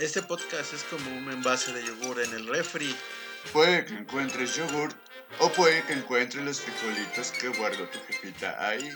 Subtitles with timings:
[0.00, 2.96] Este podcast es como un envase de yogur en el refri.
[3.52, 4.88] Puede que encuentres yogur
[5.40, 8.90] o puede que encuentres los frijolitos que guardó tu jefita ahí.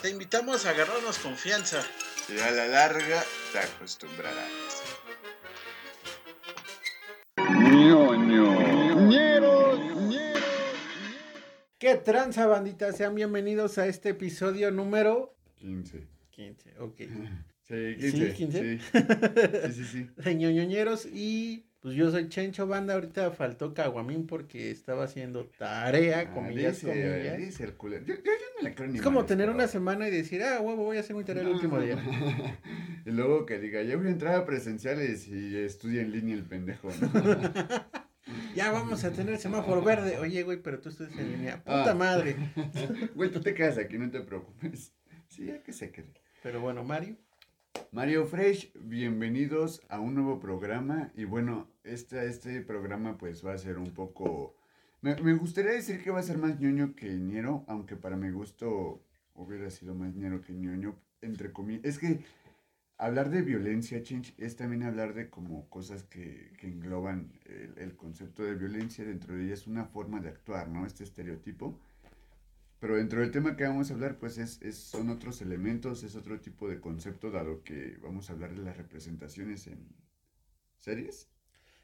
[0.00, 1.82] Te invitamos a agarrarnos confianza.
[2.30, 3.22] Y a la larga
[3.52, 4.82] te acostumbrarás.
[11.78, 12.90] ¿Qué tranza, bandita?
[12.94, 16.08] Sean bienvenidos a este episodio número 15.
[16.30, 17.00] 15, ok.
[17.62, 18.32] Sí, ¿Sí, 15.
[18.34, 18.78] 15?
[19.68, 20.06] Sí, sí, sí.
[20.24, 20.34] sí.
[20.34, 22.94] Ñoñoñeros y pues yo soy Chencho Banda.
[22.94, 27.38] Ahorita faltó Caguamín porque estaba haciendo tarea, Ah, comillas, dice, comillas.
[27.38, 28.04] dice el culero.
[28.04, 30.42] Yo, yo, yo no le creo ni Es como tener pero- una semana y decir,
[30.42, 31.96] ah, huevo, voy a hacer mi tarea el último día.
[33.06, 36.44] y luego que diga, yo voy a entrar a presenciales y estudia en línea el
[36.44, 37.10] pendejo, ¿no?
[38.54, 40.18] Ya vamos a tener semáforo verde.
[40.18, 41.56] Oye, güey, pero tú estudias en línea.
[41.58, 41.94] Puta Ah.
[41.94, 42.36] madre.
[43.14, 44.92] Güey, tú te quedas aquí, no te preocupes.
[45.28, 46.12] Sí, ya que se quede.
[46.42, 47.16] Pero bueno, Mario.
[47.92, 51.12] Mario Fresh, bienvenidos a un nuevo programa.
[51.14, 54.56] Y bueno, este, este programa pues va a ser un poco...
[55.00, 58.30] Me, me gustaría decir que va a ser más ñoño que ñero, aunque para mi
[58.30, 61.84] gusto hubiera sido más ñero que ñoño, entre comillas.
[61.84, 62.24] Es que
[62.96, 67.96] hablar de violencia, Chinch, es también hablar de como cosas que, que engloban el, el
[67.96, 69.04] concepto de violencia.
[69.04, 70.86] Dentro de ellas una forma de actuar, ¿no?
[70.86, 71.78] Este estereotipo.
[72.82, 76.16] Pero dentro del tema que vamos a hablar, pues es, es- son otros elementos, es
[76.16, 79.88] otro tipo de concepto, dado que vamos a hablar de las representaciones en
[80.78, 81.30] series.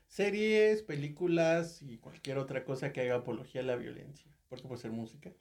[0.09, 4.29] Series, películas y cualquier otra cosa que haga apología a la violencia.
[4.49, 5.33] Porque puede ser música.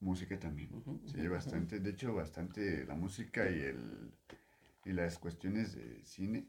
[0.00, 0.70] Música también.
[1.04, 4.12] Sí, bastante, de hecho, bastante la música y el
[4.84, 6.48] y las cuestiones de cine.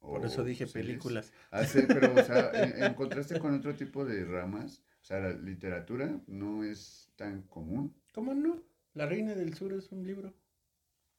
[0.00, 0.66] Por eso dije series.
[0.66, 1.32] películas.
[1.50, 5.20] Ah, sí, pero, o sea, en, en contraste con otro tipo de ramas, o sea,
[5.20, 7.94] la literatura no es tan común.
[8.12, 8.62] ¿Cómo no?
[8.94, 10.34] La Reina del Sur es un libro.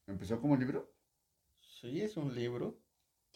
[0.07, 0.91] ¿Empezó como libro?
[1.61, 2.77] Sí, es un libro.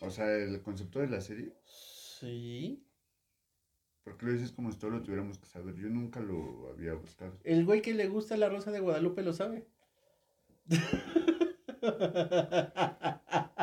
[0.02, 1.54] O sea, el concepto de la serie.
[1.66, 2.84] Sí.
[4.04, 5.76] ¿Por qué lo dices como si todo lo tuviéramos que saber?
[5.76, 7.40] Yo nunca lo había buscado.
[7.44, 9.66] El güey que le gusta la Rosa de Guadalupe lo sabe.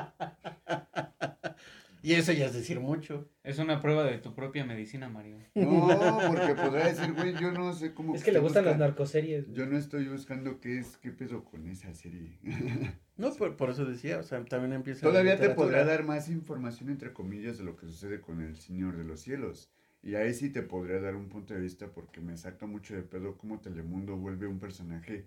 [2.02, 3.28] y eso ya es decir mucho.
[3.42, 5.38] Es una prueba de tu propia medicina, Mario.
[5.54, 8.14] No, porque podría decir, güey, yo no sé cómo.
[8.14, 9.52] Es que le gustan las narcoseries.
[9.52, 12.38] Yo no estoy buscando qué es, qué pedo con esa serie.
[13.20, 15.02] No, por, por eso decía, o sea, también empieza.
[15.02, 18.56] Todavía la te podría dar más información, entre comillas, de lo que sucede con el
[18.56, 19.70] Señor de los Cielos.
[20.02, 23.02] Y ahí sí te podría dar un punto de vista porque me saca mucho de
[23.02, 25.26] pedo cómo Telemundo vuelve un personaje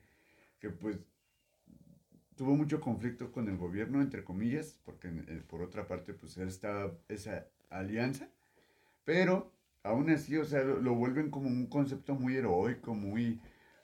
[0.58, 0.98] que pues
[2.36, 6.92] tuvo mucho conflicto con el gobierno, entre comillas, porque eh, por otra parte pues estaba
[7.08, 8.28] esa alianza,
[9.06, 9.52] pero
[9.84, 13.40] aún así, o sea, lo, lo vuelven como un concepto muy heroico, muy,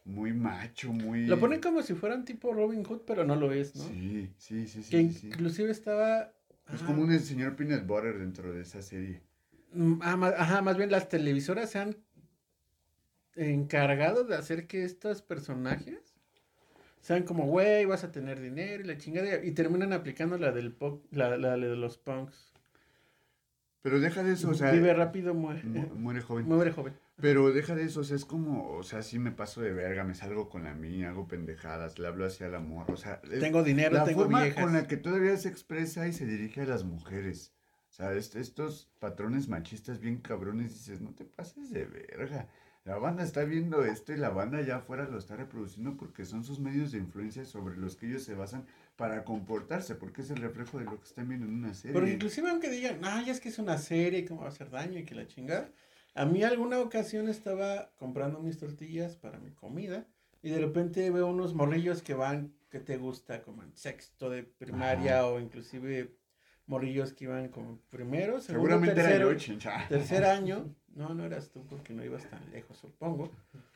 [0.05, 1.27] muy macho, muy...
[1.27, 3.83] Lo ponen como si fueran tipo Robin Hood, pero no lo es, ¿no?
[3.83, 4.91] Sí, sí, sí, sí.
[4.91, 5.27] que sí, sí.
[5.27, 6.33] inclusive estaba.
[6.73, 9.21] Es como un señor Peanut Butter dentro de esa serie.
[9.73, 11.97] Mm, ah, ma- ajá, más bien las televisoras se han
[13.35, 16.08] encargado de hacer que estos personajes
[17.01, 20.71] sean como, güey, vas a tener dinero y la chingada, y terminan aplicando la del
[20.71, 22.51] pop, la, la de los punks.
[23.81, 26.45] Pero deja de eso, o sea, Vive rápido, muere, mu- muere joven.
[26.45, 26.93] muere joven.
[27.21, 30.03] Pero deja de eso, o sea, es como, o sea, sí me paso de verga,
[30.03, 33.63] me salgo con la mía, hago pendejadas, le hablo hacia el amor, o sea, Tengo
[33.63, 34.63] dinero, la tengo forma viejas.
[34.63, 37.53] con la que todavía se expresa y se dirige a las mujeres.
[37.89, 42.47] O sea, est- estos patrones machistas bien cabrones, dices, no te pases de verga.
[42.89, 46.43] La banda está viendo esto y la banda ya afuera lo está reproduciendo porque son
[46.43, 50.37] sus medios de influencia sobre los que ellos se basan para comportarse, porque es el
[50.37, 51.93] reflejo de lo que están viendo en una serie.
[51.93, 54.97] Pero inclusive aunque digan, ay, es que es una serie, ¿cómo va a hacer daño
[54.97, 55.69] y que la chingada?
[56.15, 60.07] A mí alguna ocasión estaba comprando mis tortillas para mi comida
[60.41, 64.41] y de repente veo unos morrillos que van, que te gusta, como en sexto de
[64.41, 65.27] primaria Ajá.
[65.27, 66.17] o inclusive
[66.69, 69.85] morrillos que iban como primero, segundo, Seguramente era yo, chincha.
[69.89, 70.73] tercer año.
[70.95, 73.31] No, no eras tú porque no ibas tan lejos, supongo.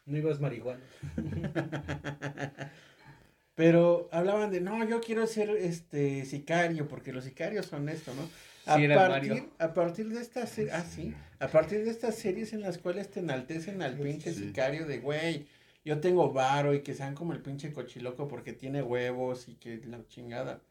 [0.05, 0.81] No ibas marihuana.
[3.55, 8.23] Pero hablaban de, no, yo quiero ser este sicario, porque los sicarios son esto, ¿no?
[8.65, 9.49] A, Sí, partir, Mario.
[9.59, 13.11] a partir de estas series, ah, sí, a partir de estas series en las cuales
[13.11, 14.45] te enaltecen al pinche Sí.
[14.47, 15.45] sicario de, güey,
[15.85, 19.81] yo tengo varo y que sean como el pinche cochiloco porque tiene huevos y que
[19.85, 20.61] la chingada.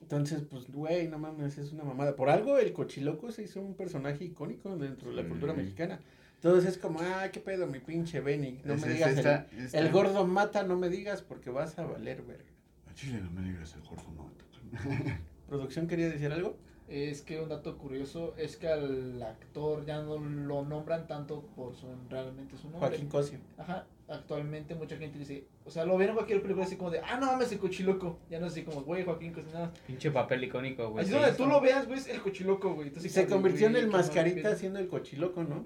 [0.00, 2.16] Entonces, pues, güey, no mames, es una mamada.
[2.16, 6.00] Por algo el cochiloco se hizo un personaje icónico dentro de la cultura mexicana.
[6.36, 9.46] Entonces es como, ah, qué pedo, mi pinche Benny, no Es- me digas el- esta-
[9.78, 12.44] el gordo mata, no me digas porque vas a valer verga.
[12.90, 14.30] A Chile no me digas el gordo no.
[15.48, 16.56] ¿Producción quería decir algo?
[16.88, 21.76] Es que un dato curioso es que al actor ya no lo nombran tanto por
[21.76, 22.88] su realmente su nombre.
[22.88, 23.38] Joaquín Cosio.
[23.58, 23.86] Ajá.
[24.10, 27.16] Actualmente mucha gente dice, o sea, lo ven en cualquier película así como de, ah,
[27.18, 28.18] no mames, el cochiloco.
[28.28, 29.72] Ya no es así como, güey, Joaquín Cocinada.
[29.86, 31.04] Pinche papel icónico, güey.
[31.04, 31.36] Así donde hizo.
[31.36, 32.88] tú lo veas, güey, es el cochiloco, güey.
[32.88, 35.64] Entonces, se de, convirtió en el mascarita haciendo el cochiloco, ¿no?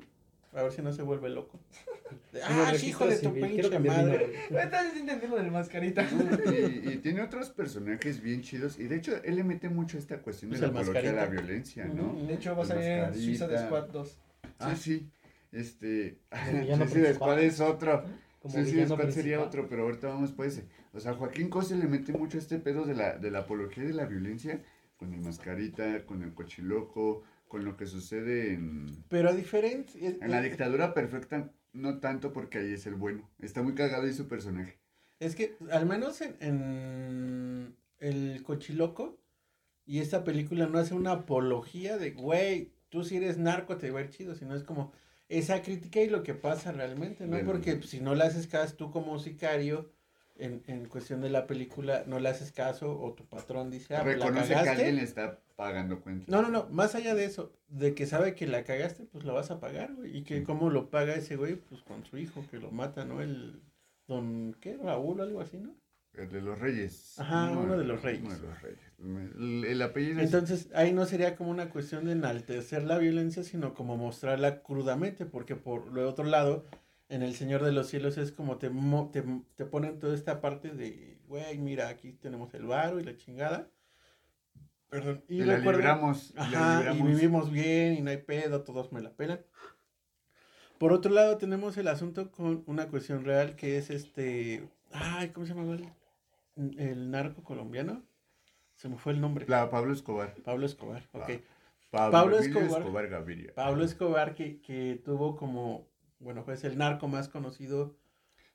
[0.52, 1.58] A ver si no se vuelve loco.
[2.44, 4.34] Ah, hijo de tu pinche madre.
[4.50, 6.06] Estás entendiendo del mascarita.
[6.46, 8.78] Y, y tiene otros personajes bien chidos.
[8.78, 11.22] Y de hecho, él le mete mucho esta cuestión Pues de la apología de la
[11.22, 11.42] mascarita.
[11.42, 12.14] violencia, ¿no?
[12.26, 13.14] De hecho, va a salir en.
[13.14, 14.18] Suiza de Squad 2.
[14.58, 15.08] Ah, sí.
[15.50, 16.18] Este.
[16.52, 18.04] Villano Suicide Squad es otro.
[18.44, 20.68] Como Suicide villano Squad sería otro, pero ahorita vamos por ese.
[20.92, 23.94] O sea, Joaquín Cose le mete mucho este pedo de la, de la apología de
[23.94, 24.62] la violencia
[24.98, 30.14] con el mascarita, con el cochiloco, con lo que sucede en, Pero a diferencia.
[30.20, 31.54] en la dictadura perfecta.
[31.72, 33.30] No tanto porque ahí es el bueno.
[33.40, 34.78] Está muy cagado ahí su personaje.
[35.20, 39.18] Es que, al menos en, en El Cochiloco
[39.86, 44.00] y esta película no hace una apología de, güey, tú si eres narco te va
[44.00, 44.92] a ir chido, sino es como
[45.28, 47.38] esa crítica y lo que pasa realmente, ¿no?
[47.44, 49.90] Porque si no le haces caso tú como sicario,
[50.36, 54.02] en, en cuestión de la película, no le haces caso o tu patrón dice, ah,
[54.02, 56.28] pues, la Reconoce que alguien le está pagando cuentas.
[56.28, 59.32] No, no, no, más allá de eso, de que sabe que la cagaste, pues la
[59.32, 60.16] vas a pagar, güey.
[60.16, 63.20] Y que cómo lo paga ese güey, pues con su hijo, que lo mata, ¿no?
[63.20, 63.62] El
[64.08, 64.76] don, ¿qué?
[64.76, 65.76] Raúl o algo así, ¿no?
[66.16, 67.18] El de los reyes.
[67.18, 68.22] Ajá, uno de los reyes.
[68.24, 68.78] Uno de los reyes.
[69.00, 73.42] El, el apellido es- Entonces, ahí no sería como una cuestión de enaltecer la violencia,
[73.42, 76.66] sino como mostrarla crudamente, porque por lo otro lado,
[77.08, 79.24] en El Señor de los Cielos es como te, mo- te,
[79.56, 83.68] te ponen toda esta parte de, güey, mira, aquí tenemos el varo y la chingada.
[84.88, 85.24] Perdón.
[85.28, 86.30] Y, y la recuerdo- libramos.
[86.30, 89.40] y la vivimos bien y no hay pedo, todos me la pelan.
[90.78, 94.68] Por otro lado, tenemos el asunto con una cuestión real que es este.
[94.92, 95.76] Ay, ¿cómo se llama
[96.56, 98.02] el, narco colombiano?
[98.74, 99.46] Se me fue el nombre.
[99.48, 100.34] La Pablo Escobar.
[100.44, 101.30] Pablo Escobar, ok.
[101.90, 102.80] Pablo, Pablo Escobar.
[102.82, 103.54] Escobar Gaviria.
[103.54, 107.96] Pablo Escobar que, que tuvo como, bueno, pues el narco más conocido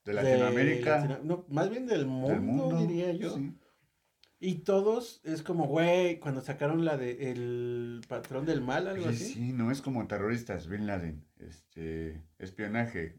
[0.03, 0.97] De Latinoamérica.
[0.99, 2.77] Latino- no, más bien del mundo, del mundo.
[2.85, 3.35] diría yo.
[3.35, 3.55] sí.
[4.41, 9.13] Y todos es como, güey, cuando sacaron la de El Patrón del Mal, algo Oye,
[9.13, 9.33] así.
[9.33, 13.17] sí, no es como terroristas, Bin Laden, este, espionaje.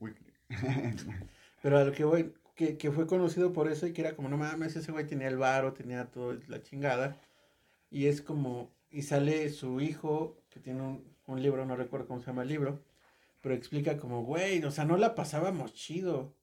[1.62, 4.28] Pero a lo que voy, que, que fue conocido por eso y que era como,
[4.28, 7.16] no mames, ese güey tenía el varo, tenía todo la chingada.
[7.90, 12.20] Y es como, y sale su hijo, que tiene un, un libro, no recuerdo cómo
[12.20, 12.82] se llama el libro,
[13.42, 16.34] pero explica como, güey, o sea, no la pasábamos chido.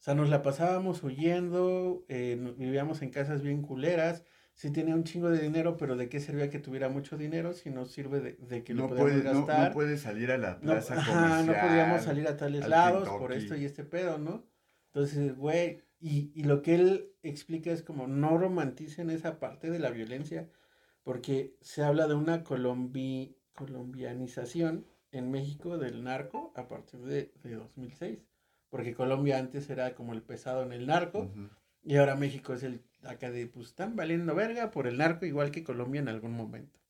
[0.00, 4.24] O sea, nos la pasábamos huyendo, eh, no- vivíamos en casas bien culeras.
[4.54, 7.70] Sí tenía un chingo de dinero, pero ¿de qué servía que tuviera mucho dinero si
[7.70, 9.68] no sirve de, de que lo no, podíamos puede, no, gastar?
[9.68, 11.46] no puede salir a la No, plaza ajá, comercial.
[11.46, 13.44] no podíamos salir a tales al lados por Kentucky.
[13.44, 14.47] esto y este pedo, ¿no?
[14.98, 19.78] Entonces, güey, y, y lo que él explica es como no romanticen esa parte de
[19.78, 20.48] la violencia,
[21.04, 27.54] porque se habla de una colombi, colombianización en México del narco a partir de, de
[27.54, 28.26] 2006,
[28.70, 31.30] porque Colombia antes era como el pesado en el narco,
[31.84, 35.52] y ahora México es el acá de, pues están valiendo verga por el narco, igual
[35.52, 36.80] que Colombia en algún momento.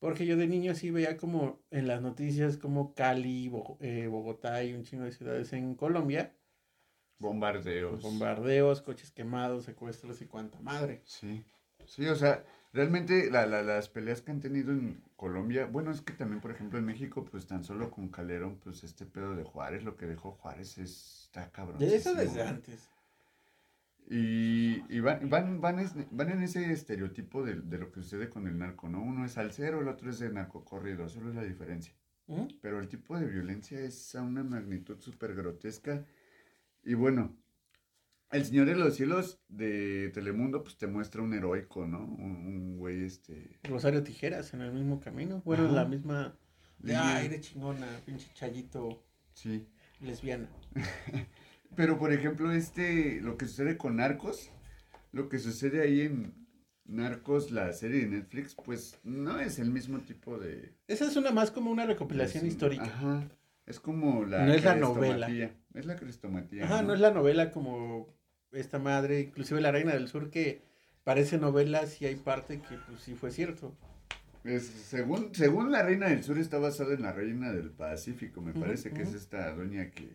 [0.00, 4.74] Porque yo de niño sí veía como en las noticias como Cali, eh, Bogotá y
[4.74, 6.34] un chingo de ciudades en Colombia,
[7.18, 8.02] Bombardeos.
[8.02, 11.02] bombardeos, coches quemados, secuestros y cuanta madre.
[11.04, 11.44] Sí,
[11.86, 16.00] sí, o sea, realmente la, la- las peleas que han tenido en Colombia, bueno, es
[16.00, 19.42] que también, por ejemplo, en México, pues tan solo con Calderón, pues este pedo de
[19.42, 21.78] Juárez, lo que dejó Juárez es, está cabrón.
[21.78, 22.88] De eso desde antes.
[24.10, 28.30] Y, y van, van, van, es- van en ese estereotipo de, de lo que sucede
[28.30, 29.02] con el narco, ¿no?
[29.02, 31.92] Uno es salsero, el otro es de narcocorrido, solo es la diferencia.
[32.26, 32.44] ¿Mm?
[32.62, 36.04] Pero el tipo de violencia es a una magnitud súper grotesca.
[36.88, 37.36] Y bueno,
[38.30, 41.98] El Señor de los Cielos de Telemundo, pues te muestra un heroico, ¿no?
[42.02, 43.58] Un, un güey, este...
[43.64, 45.42] Rosario Tijeras en el mismo camino.
[45.44, 45.72] Bueno, Ajá.
[45.74, 46.38] la misma.
[46.78, 46.94] De,
[47.28, 49.04] de chingona, pinche chayito
[49.34, 49.66] Sí.
[50.00, 50.48] lesbiana.
[51.76, 54.50] Pero, por ejemplo, este, lo que sucede con Narcos,
[55.12, 56.32] lo que sucede ahí en
[56.86, 60.74] Narcos, la serie de Netflix, pues no es el mismo tipo de...
[60.86, 62.84] Esa es una más como una recopilación es- histórica.
[62.84, 63.28] Ajá.
[63.66, 64.46] Es como la...
[64.46, 65.28] No es la novela.
[65.78, 66.64] Es la crestomatía.
[66.64, 68.08] Ajá, no es la novela como
[68.50, 70.60] esta madre, inclusive La Reina del Sur, que
[71.04, 73.76] parece novela, si hay parte que pues sí fue cierto.
[74.42, 78.52] Es- según, según la Reina del Sur está basada en la Reina del Pacífico, me
[78.54, 80.10] parece que es esta doña que,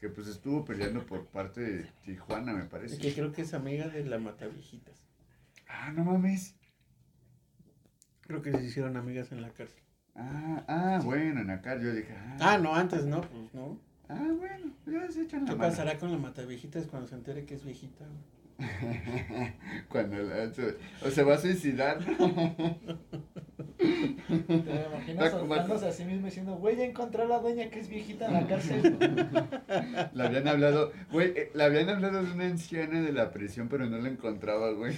[0.00, 2.98] que pues estuvo peleando por parte de Tijuana, me parece.
[2.98, 5.04] Que creo que es amiga de la Matavijitas.
[5.68, 6.56] Ah, no mames.
[8.22, 9.80] Creo que se hicieron amigas en la cárcel.
[10.16, 13.78] Ah, ah, bueno, en acá yo dije, ah, Ah, no, antes no, pues no.
[14.08, 15.70] Ah, bueno, ya se echan la ¿Qué mano.
[15.70, 18.04] pasará con la Matavijitas cuando se entere que es viejita?
[19.88, 21.98] Cuando la- se- o se va a suicidar.
[23.78, 23.84] Te
[24.34, 28.26] imaginas soltándose a sí mismo diciendo, güey, ya encontré a la doña que es viejita
[28.26, 28.96] en la cárcel.
[30.14, 33.86] Le habían hablado, güey, eh, le habían hablado de una anciana de la prisión, pero
[33.86, 34.96] no la encontraba, güey.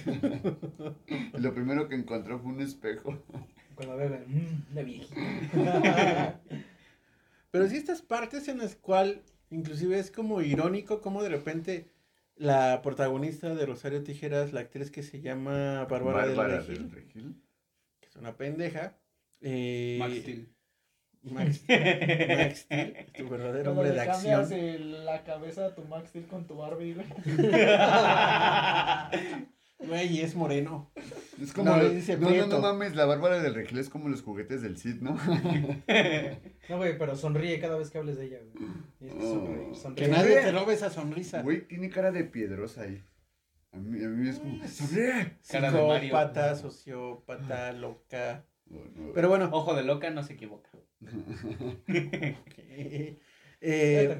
[1.37, 3.19] Lo primero que encontró fue un espejo.
[3.75, 6.39] Cuando bebe, mmm, la viejita.
[7.51, 11.87] Pero sí estas partes en las cuales inclusive es como irónico como de repente
[12.37, 16.91] la protagonista de Rosario Tijeras, la actriz que se llama Bárbara, Bárbara del Regil, del
[16.91, 17.35] Regil.
[17.99, 18.95] que es una pendeja.
[19.41, 20.47] eh, Max Steel.
[21.23, 24.51] Max, Max Steel, tu verdadero Cuando hombre de acción.
[24.53, 27.05] el- la cabeza a tu Max Steel con tu Barbie, güey.
[29.87, 30.91] Güey, y es moreno.
[31.41, 32.47] Es como, No, dice no, no, Prieto.
[32.47, 35.17] no mames, la Bárbara del Regil es como los juguetes del Cid, ¿no?
[36.69, 38.53] No, güey, pero sonríe cada vez que hables de ella, güey.
[38.99, 40.07] Tienes que Que sonríe.
[40.07, 41.41] nadie te robe esa sonrisa.
[41.41, 43.03] Güey, tiene cara de piedrosa ahí.
[43.73, 45.37] A mí, a mí es como, ¡sonríe!
[45.49, 46.09] Cara de Mario.
[46.09, 48.45] Psicópata, sociópata, loca.
[48.67, 49.13] No, no.
[49.13, 50.69] Pero bueno, Ojo de loca no se equivoca.
[53.61, 54.19] eh,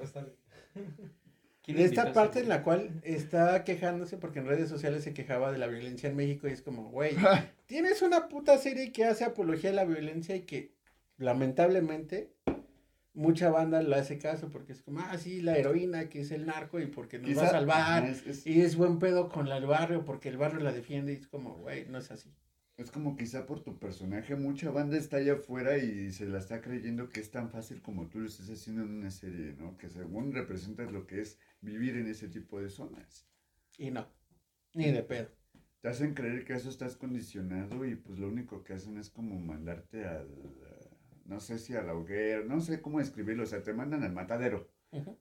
[1.68, 1.74] Ya te acostaré.
[1.74, 5.52] ¿Quién de esta parte en la cual está quejándose porque en redes sociales se quejaba
[5.52, 7.16] de la violencia en México y es como, güey,
[7.68, 10.74] tienes una puta serie que hace apología a la violencia y que
[11.18, 12.34] lamentablemente
[13.14, 16.46] mucha banda le hace caso porque es como, ah, sí, la heroína que es el
[16.46, 19.58] narco y porque nos va a salvar Es, es- y es buen pedo con la-
[19.58, 22.34] el barrio porque el barrio la defiende y es como, güey, no es así.
[22.78, 26.62] es como quizá por tu personaje, mucha banda está allá afuera y se la está
[26.62, 29.78] creyendo que es tan fácil como tú lo estás haciendo en una serie, ¿no?
[29.78, 33.26] Que según representas lo que es vivir en ese tipo de zonas.
[33.78, 34.08] Y no,
[34.74, 35.30] ni de pedo.
[35.82, 39.40] Te hacen creer que eso estás condicionado y pues lo único que hacen es como
[39.40, 40.30] mandarte al,
[41.26, 44.14] no sé si a la hoguera, no sé cómo escribirlo, o sea, te mandan al
[44.14, 44.70] matadero.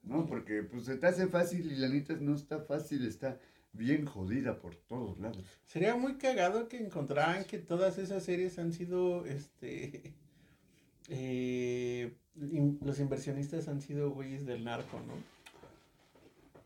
[0.03, 0.27] ¿no?
[0.27, 3.39] Porque pues se te hace fácil y la neta no está fácil, está
[3.73, 5.45] bien jodida por todos lados.
[5.67, 10.15] Sería muy cagado que encontraran que todas esas series han sido, este,
[11.09, 15.15] eh, los inversionistas han sido güeyes del narco, ¿no?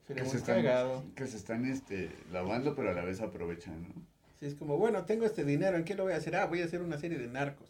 [0.06, 1.02] Sería Que muy se están, cagado.
[1.14, 3.88] que se están este, lavando pero a la vez aprovechan, ¿no?
[4.40, 6.36] Sí, es como, bueno, tengo este dinero, ¿en qué lo voy a hacer?
[6.36, 7.68] Ah, voy a hacer una serie de narcos.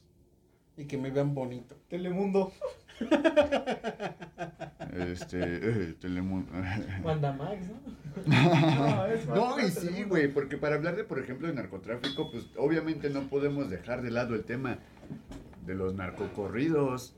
[0.77, 1.77] Y que me vean bonito.
[1.89, 2.53] Telemundo.
[4.93, 6.51] Este, eh, Telemundo.
[7.05, 7.95] Manda Max, ¿no?
[8.27, 12.47] No, es no, y sí, güey, porque para hablar de, por ejemplo, de narcotráfico, pues
[12.57, 14.79] obviamente no podemos dejar de lado el tema
[15.67, 17.15] de los narcocorridos.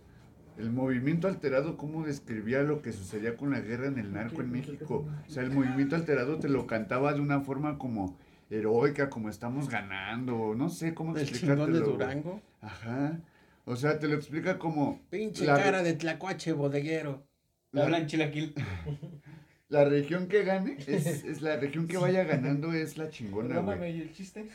[0.58, 4.50] El movimiento alterado, cómo describía lo que sucedía con la guerra en el narco en
[4.50, 5.06] México.
[5.26, 8.16] O sea, el movimiento alterado te lo cantaba de una forma como
[8.48, 11.86] heroica, como estamos ganando, no sé cómo El chingón de explicártelo.
[11.92, 12.42] Durango.
[12.60, 13.20] Ajá.
[13.64, 17.26] O sea, te lo explica como Pinche La- cara de tlacuache bodeguero.
[17.72, 18.54] Le hablan chilaquil.
[19.68, 23.98] la región que gane, es, es la región que vaya ganando es la chingona, güey.
[23.98, 24.48] ¿y el chiste?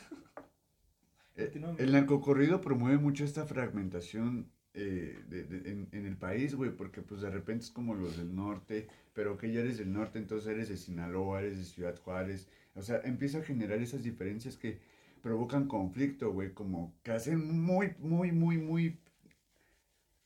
[1.36, 1.74] Eh, Continúa.
[1.78, 7.02] El narcocorrido promueve mucho esta fragmentación eh, de- de- en, en el país, güey, porque
[7.02, 10.48] pues de repente es como los del norte, pero que ya eres del norte, entonces
[10.48, 14.78] eres de Sinaloa, eres de Ciudad Juárez, o sea, empieza a generar esas diferencias que
[15.22, 18.98] provocan conflicto, güey, como que hacen muy, muy, muy, muy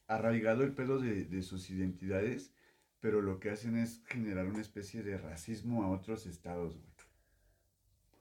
[0.06, 2.52] arraigado el pedo de, de sus identidades,
[3.00, 6.86] pero lo que hacen es generar una especie de racismo a otros estados, güey.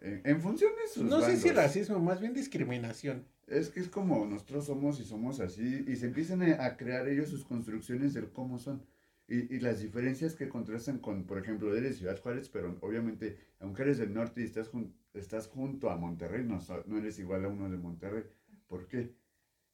[0.02, 3.26] En, en función de sus No sé si racismo, más bien discriminación.
[3.48, 7.30] Es que es como nosotros somos y somos así, y se empiezan a, crear ellos
[7.30, 8.84] sus construcciones del cómo son.
[9.28, 13.82] Y, y las diferencias que contrastan con, por ejemplo, eres Ciudad Juárez, pero obviamente, aunque
[13.84, 17.48] eres del norte y estás, jun- estás junto a Monterrey, no, no eres igual a
[17.48, 18.24] uno de Monterrey.
[18.68, 19.16] ¿Por qué?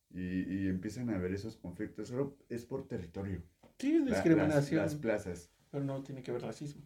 [0.09, 3.41] Y, y empiezan a haber esos conflictos, solo es por territorio.
[3.79, 4.81] Sí, La- las- discriminación.
[4.81, 5.49] Las, plazas.
[5.69, 6.85] Pero no tiene que ver racismo.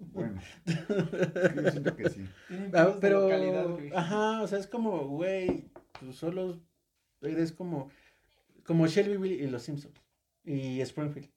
[0.00, 0.40] Bueno,
[1.54, 2.26] yo siento que sí.
[2.48, 3.28] Tienen Ah, pero,
[3.76, 3.90] güey.
[3.94, 6.60] ajá, o sea, es como, güey, tú solo
[7.20, 7.90] eres como,
[8.64, 9.94] como Shelbyville y los Simpsons
[10.44, 11.28] y Springfield.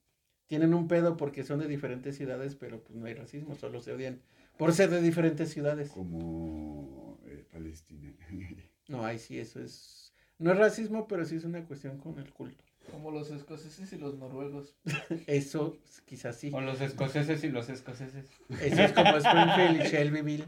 [0.46, 3.92] Tienen un pedo porque son de diferentes ciudades, pero pues no hay racismo, solo se
[3.92, 4.20] odian
[4.58, 5.90] por ser de diferentes ciudades.
[5.90, 8.14] Como eh, Palestina.
[8.86, 12.30] No, ahí sí, eso es, no es racismo, pero sí es una cuestión con el
[12.34, 12.62] culto.
[12.90, 14.74] Como los escoceses y los noruegos.
[15.26, 15.76] Eso
[16.06, 16.50] quizás sí.
[16.52, 18.26] O los escoceses y los escoceses.
[18.60, 20.44] Eso es como Springfield y Shelbyville,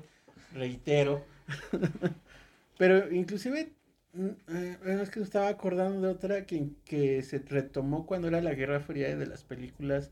[0.54, 1.24] reitero.
[2.78, 3.72] Pero inclusive,
[4.12, 8.40] mm, eh, es que me estaba acordando de otra que, que se retomó cuando era
[8.40, 10.10] la Guerra Fría de las películas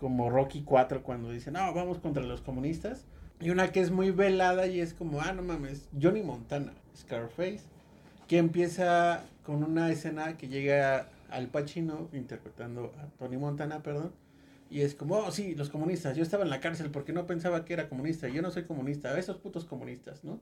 [0.00, 3.04] como Rocky 4, cuando dicen, no, vamos contra los comunistas.
[3.38, 7.60] Y una que es muy velada y es como, ah, no mames, Johnny Montana, Scarface,
[8.28, 14.12] que empieza con una escena que llega al Pacino interpretando a Tony Montana, perdón.
[14.70, 16.16] Y es como, oh, sí, los comunistas.
[16.16, 18.28] Yo estaba en la cárcel porque no pensaba que era comunista.
[18.28, 19.18] Yo no soy comunista.
[19.18, 20.40] Esos putos comunistas, ¿no?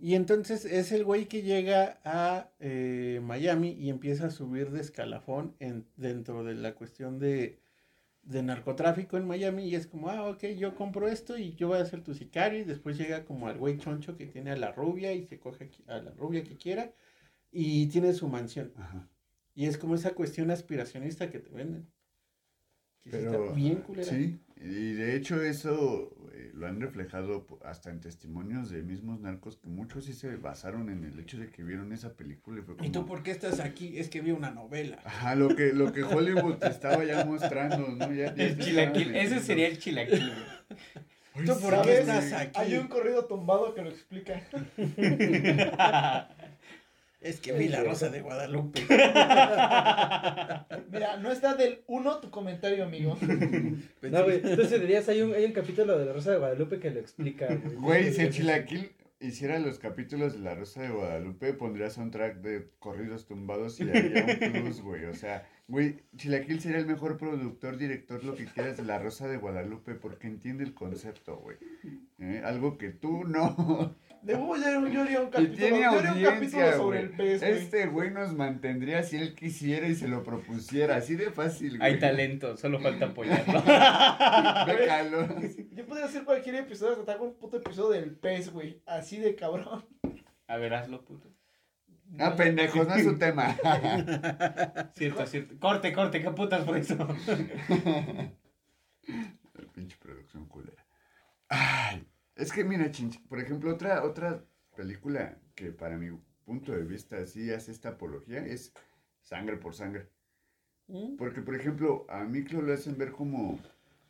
[0.00, 4.80] Y entonces es el güey que llega a eh, Miami y empieza a subir de
[4.80, 7.60] escalafón en, dentro de la cuestión de,
[8.24, 9.68] de narcotráfico en Miami.
[9.68, 12.60] Y es como, ah, ok, yo compro esto y yo voy a ser tu sicario.
[12.60, 15.70] Y después llega como al güey choncho que tiene a la rubia y se coge
[15.86, 16.92] a la rubia que quiera.
[17.52, 18.72] Y tiene su mansión.
[18.76, 19.08] Ajá.
[19.54, 21.86] Y es como esa cuestión aspiracionista que te venden.
[23.00, 24.10] Que sí Pero, está bien culera.
[24.10, 29.58] Sí, y de hecho eso eh, lo han reflejado hasta en testimonios de mismos narcos
[29.58, 32.76] que muchos sí se basaron en el hecho de que vieron esa película y fue
[32.76, 32.88] como...
[32.88, 33.98] ¿Y tú por qué estás aquí?
[33.98, 34.98] Es que vi una novela.
[35.04, 38.12] Ajá, lo que, lo que Hollywood te estaba ya mostrando, ¿no?
[38.12, 39.14] Ya, ya El chilaquil.
[39.14, 40.32] Ese sería el chilaquil,
[41.44, 42.52] ¿Tú por qué estás aquí?
[42.54, 44.40] Hay un corrido tumbado que lo explica.
[47.24, 48.82] Es que vi la rosa de Guadalupe.
[50.92, 53.16] Mira, no está del 1 tu comentario, amigo.
[54.02, 54.42] No, güey.
[54.44, 57.46] Entonces dirías, hay un, hay un capítulo de La Rosa de Guadalupe que lo explica,
[57.46, 57.76] güey.
[57.80, 62.68] Güey, si el Chilaquil hiciera los capítulos de La Rosa de Guadalupe, pondría soundtrack de
[62.78, 65.06] corridos tumbados y haría un plus, güey.
[65.06, 69.26] O sea, güey, Chilaquil sería el mejor productor, director, lo que quieras de La Rosa
[69.28, 71.56] de Guadalupe, porque entiende el concepto, güey.
[72.18, 72.42] ¿Eh?
[72.44, 73.96] Algo que tú no.
[74.24, 77.10] Debo yo, yo haría un Y capítulo, tiene yo haría un capítulo audiencia, sobre el
[77.10, 77.52] pez, güey.
[77.52, 80.96] Este güey nos mantendría si él quisiera y se lo propusiera.
[80.96, 81.92] Así de fácil, güey.
[81.92, 83.62] Hay talento, solo falta apoyarlo.
[85.72, 88.80] Yo podría hacer cualquier episodio que te haga un puto episodio del pez, güey.
[88.86, 89.84] Así de cabrón.
[90.46, 91.28] A ver, hazlo, puto.
[92.18, 93.56] Ah, pendejos, no es su tema.
[94.94, 95.54] Cierto, cierto.
[95.58, 96.96] Corte, corte, ¿qué putas por eso?
[96.96, 98.30] La
[99.74, 100.84] pinche producción culera.
[102.36, 104.44] Es que mira, chinch, por ejemplo, otra, otra
[104.76, 106.10] película que para mi
[106.44, 108.72] punto de vista sí hace esta apología es
[109.22, 110.08] Sangre por Sangre.
[110.88, 111.16] ¿Mm?
[111.16, 113.58] Porque, por ejemplo, a Miklo lo hacen ver como...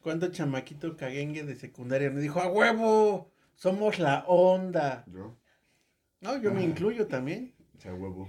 [0.01, 5.05] ¿Cuánto chamaquito caguengue de secundaria me dijo, a huevo, somos la onda?
[5.07, 5.37] Yo,
[6.21, 6.65] No, yo me Ah.
[6.65, 7.55] incluyo también.
[7.77, 8.29] o sea, huevo.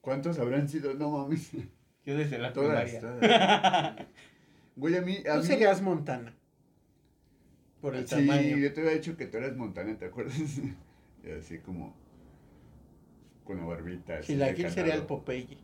[0.00, 0.94] ¿Cuántos habrán sido?
[0.94, 1.50] No mames.
[2.04, 3.00] Yo desde la Todas, primaria.
[3.00, 4.06] todas.
[4.76, 5.16] Güey, a mí...
[5.28, 6.34] A Tú mí serías Montana.
[7.80, 8.56] Por el sí, tamaño.
[8.56, 10.36] yo te había dicho que tú eras Montana, ¿te acuerdas?
[11.24, 11.94] Y así como...
[13.44, 14.18] Con la barbita.
[14.18, 15.02] así de Chilaquil sería el.
[15.02, 15.58] Popeye.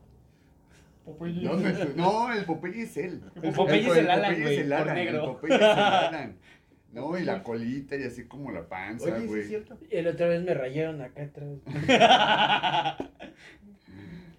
[1.04, 1.42] Popeye.
[1.44, 3.20] No, no, es- no, el Popeye es él.
[3.42, 5.18] El Popeye es el Alan, Popeye güey, es el Alan, negro.
[5.18, 6.36] El Popeye es el Alan.
[6.92, 9.40] No, y la colita y así como la panza, Oye, ¿sí güey.
[9.42, 9.78] es cierto?
[9.90, 11.48] Y la otra vez me rayaron acá atrás.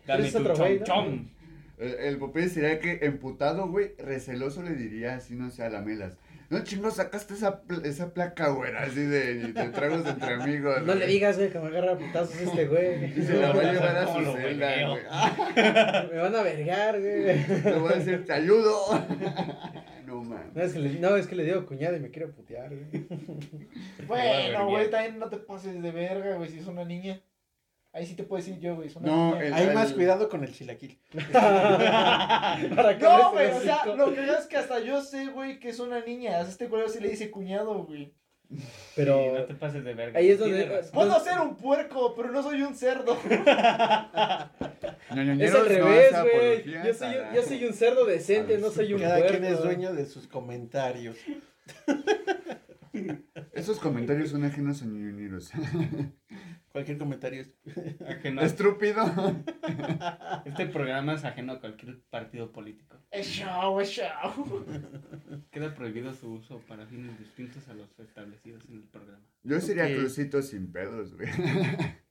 [0.08, 1.28] Dame Es tu otro chom güey.
[1.78, 5.82] El, el Popeye sería que emputado, güey, receloso le diría así, no sé, a la
[5.82, 6.18] melas.
[6.50, 10.82] No, chingo, sacaste esa, pl- esa placa, güey, así de, de tragos entre amigos.
[10.84, 13.20] No le digas, güey, que me agarra a putazos este güey.
[13.20, 15.02] Y se la va a llevar a ¿Cómo su celda, güey.
[15.10, 17.24] Ah, Me van a vergar, güey.
[17.64, 18.76] Le voy a decir, te ayudo.
[20.06, 20.52] No, man.
[20.54, 23.08] No es, que le, no, es que le digo cuñada y me quiero putear, güey.
[24.08, 27.20] Bueno, güey, también no te pases de verga, güey, si es una niña.
[27.96, 31.00] Ahí sí te puedo decir yo, güey, No, el- Hay más cuidado con el chilaquil.
[31.32, 35.70] Para que No, güey, o sea, lo que es que hasta yo sé, güey, que
[35.70, 36.36] es una niña.
[36.36, 38.14] A este culero sí le dice cuñado, güey.
[38.98, 40.20] Pero Sí, no te pases de verga.
[40.20, 40.82] ahí es donde-.
[40.94, 43.18] Puedo ser un puerco, pero no soy un cerdo.
[43.30, 43.48] es
[45.56, 46.64] al revés, güey.
[46.66, 49.58] Yo soy, yo soy un cerdo decente, no soy un Cada quien puerco.
[49.58, 51.16] es dueño de sus comentarios.
[53.54, 55.52] Esos comentarios son ajenos a ñoñoñeros.
[56.76, 57.54] Cualquier comentario es...
[58.06, 58.42] Ajeno.
[58.42, 59.02] Estúpido.
[60.44, 62.98] Este programa es ajeno a cualquier partido político.
[63.12, 64.66] Es show, es show.
[65.52, 69.24] Queda prohibido su uso para fines distintos a los establecidos en el programa.
[69.44, 70.00] Yo sería Ok.
[70.02, 71.30] crucito sin pedos, güey.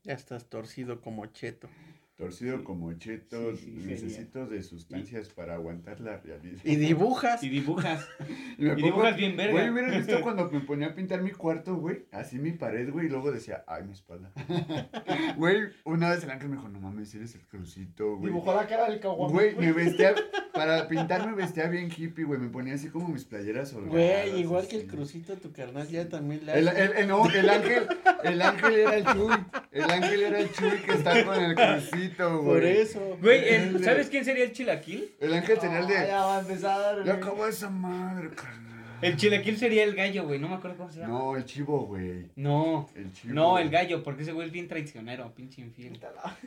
[0.03, 1.69] Ya estás torcido como cheto.
[2.17, 6.61] Torcido como cheto, Sí, sí, necesito de sustancias para aguantar la realidad.
[6.63, 7.41] Y dibujas.
[7.41, 8.07] Si dibujas,
[8.59, 9.53] Y me y dibujas bien verga.
[9.53, 13.07] Güey, hubieran visto cuando me ponía a pintar mi cuarto, güey, así mi pared, güey,
[13.07, 14.31] y luego decía, ay, mi espalda.
[15.37, 18.27] Güey, una vez el ángel me dijo, no mames, eres el crucito, güey.
[18.33, 19.33] Dibujó la cara del caguamón.
[19.33, 20.15] Güey, me vestía,
[20.55, 23.93] para pintar me vestía bien hippie, güey, me ponía así como mis playeras holgadas.
[24.31, 27.49] Güey, igual que el crucito, tu carnal ya también le El, el, el- no, el
[27.51, 27.87] ángel,
[28.23, 29.35] el ángel era el Chuy,
[29.73, 32.45] el ángel era el Chuy que está con el crucito, güey.
[32.45, 33.19] Por eso.
[33.21, 35.15] Güey, el- ¿sabes quién sería el chilaquil?
[35.21, 38.65] El ángel tenía el Ah, de, ya va a empezar, ya acabó esa madre, carnal.
[39.03, 40.39] El chilaquil sería el gallo, güey.
[40.39, 41.13] No me acuerdo cómo se llama.
[41.19, 43.35] No, el chivo, güey, No, el chivo.
[43.35, 46.01] no, el gallo, porque ese güey es bien traicionero, pinche infiel.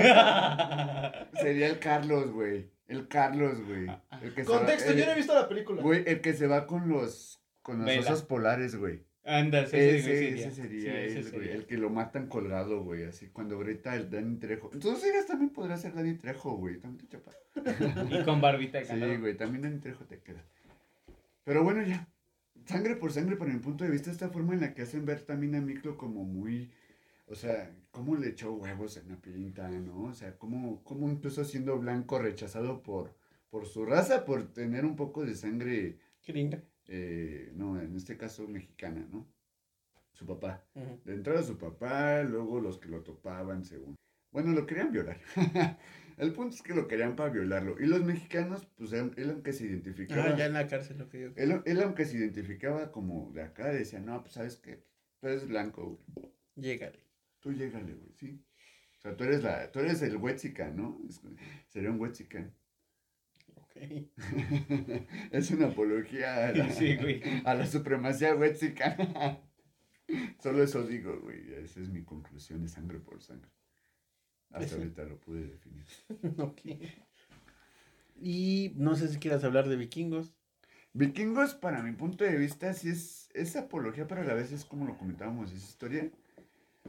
[1.41, 3.87] Sería el Carlos, güey, el Carlos, güey.
[4.23, 5.83] El que se Contexto, yo no he visto la película.
[5.83, 8.01] Güey, el que se va con los, con los Vela.
[8.03, 9.05] osos polares, güey.
[9.39, 11.49] Anda, ese, Ese, sería Sí, ese él, güey.
[11.49, 11.55] sería.
[11.55, 13.05] El que lo matan colgado, güey.
[13.05, 14.71] Así cuando grita el Danny Trejo.
[14.73, 16.79] Entonces también podrá ser Danny Trejo, güey.
[16.79, 17.33] También te chapa.
[18.11, 19.37] Y con barbita Sí, güey.
[19.37, 20.45] También Danny Trejo te queda.
[21.45, 22.09] Pero bueno, ya.
[22.67, 25.23] Sangre por sangre, para mi punto de vista, esta forma en la que hacen ver
[25.23, 26.71] también a Miklo como muy.
[27.27, 30.05] O sea, cómo le echó huevos en la pinta, ¿no?
[30.05, 33.15] O sea, cómo, cómo incluso siendo blanco rechazado por,
[33.51, 36.63] por su raza, por tener un poco de sangre, Gringa.
[36.93, 39.27] Eh, no, en este caso mexicana, ¿no?
[40.13, 40.63] Su papá.
[41.05, 43.95] De entrada su papá, luego los que lo topaban, según.
[44.33, 45.19] Bueno, lo querían violar.
[46.19, 47.81] El punto es que lo querían para violarlo.
[47.81, 50.25] Y los mexicanos, pues él, él aunque se identificaba.
[50.27, 51.29] Ah, ya en la cárcel lo que yo.
[51.37, 54.85] Él, él aunque se identificaba como de acá, decía, no, pues sabes que
[55.21, 56.31] tú eres blanco, güey.
[56.57, 57.01] Llégale.
[57.41, 58.45] Tú llégale, güey, sí.
[58.99, 61.01] O sea, tú eres la, tú eres el Wexican, ¿no?
[61.09, 61.23] Es-
[61.69, 62.53] sería un Wexican.
[65.31, 67.23] Es una apología a la, Sí, güey.
[67.45, 68.97] a la supremacía Wexican.
[70.43, 71.53] Solo eso digo, güey.
[71.55, 73.51] Esa es mi conclusión de sangre por sangre.
[74.51, 74.77] Hasta Eso.
[74.77, 75.85] ahorita lo pude definir.
[76.39, 76.61] ok.
[78.21, 80.35] Y no sé si quieras hablar de vikingos.
[80.93, 84.65] Vikingos, para mi punto de vista, sí es, es apología, pero a la vez es
[84.65, 86.11] como lo comentábamos, es historia.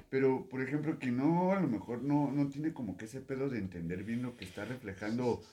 [0.10, 3.48] Pero, por ejemplo, que no, a lo mejor no, no tiene como que ese pedo
[3.50, 5.44] de entender bien lo que está reflejando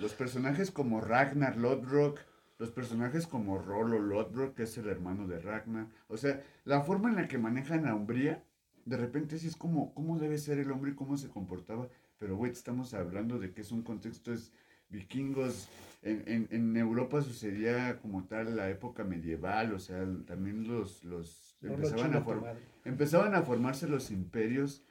[0.00, 2.20] los personajes como Ragnar Lodbrok,
[2.58, 5.86] los personajes como Rollo Lodbrok, que es el hermano de Ragnar.
[6.08, 8.42] O sea, la forma en la que manejan a Umbría,
[8.84, 11.88] de repente sí es como, cómo debe ser el hombre y cómo se comportaba.
[12.18, 14.52] Pero, güey, estamos hablando de que es un contexto, es
[14.88, 15.68] vikingos,
[16.02, 21.56] en, en, en Europa sucedía como tal la época medieval, o sea, también los, los
[21.62, 22.60] empezaban, a tu for- madre.
[22.84, 24.82] empezaban a formarse los imperios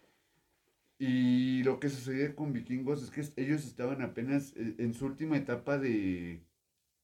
[0.99, 5.37] y lo que sucedía con vikingos es que ellos estaban apenas eh, en su última
[5.37, 6.43] etapa de,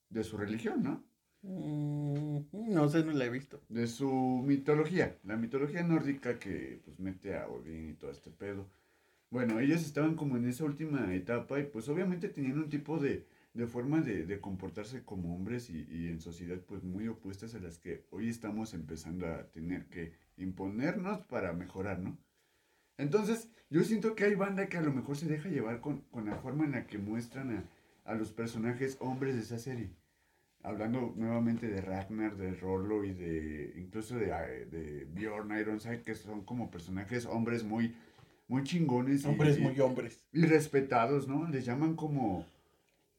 [0.09, 1.03] de su religión, ¿no?
[1.43, 2.39] Mm,
[2.73, 3.61] no sé, no la he visto.
[3.69, 4.09] De su
[4.45, 8.69] mitología, la mitología nórdica que pues mete a Odín y todo este pedo.
[9.29, 13.27] Bueno, ellos estaban como en esa última etapa y pues obviamente tenían un tipo de,
[13.53, 17.59] de forma de, de comportarse como hombres y, y en sociedad pues muy opuestas a
[17.59, 22.17] las que hoy estamos empezando a tener que imponernos para mejorar, ¿no?
[22.97, 26.25] Entonces, yo siento que hay banda que a lo mejor se deja llevar con, con
[26.25, 27.51] la forma en la que muestran
[28.05, 29.89] a, a los personajes hombres de esa serie.
[30.61, 36.15] Hablando nuevamente de Ragnar, de Rollo y de incluso de, eh, de Bjorn Ironside, que
[36.15, 37.93] son como personajes hombres muy,
[38.47, 40.23] muy chingones Hombres y, muy hombres.
[40.31, 41.47] y respetados, ¿no?
[41.49, 42.45] Les llaman como,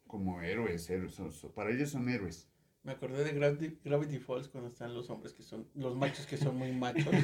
[0.07, 2.49] como héroes, héroes, son- son- para ellos son héroes.
[2.83, 6.37] Me acordé de Gravity, Gravity Falls cuando están los hombres que son, los machos que
[6.39, 7.05] son muy machos.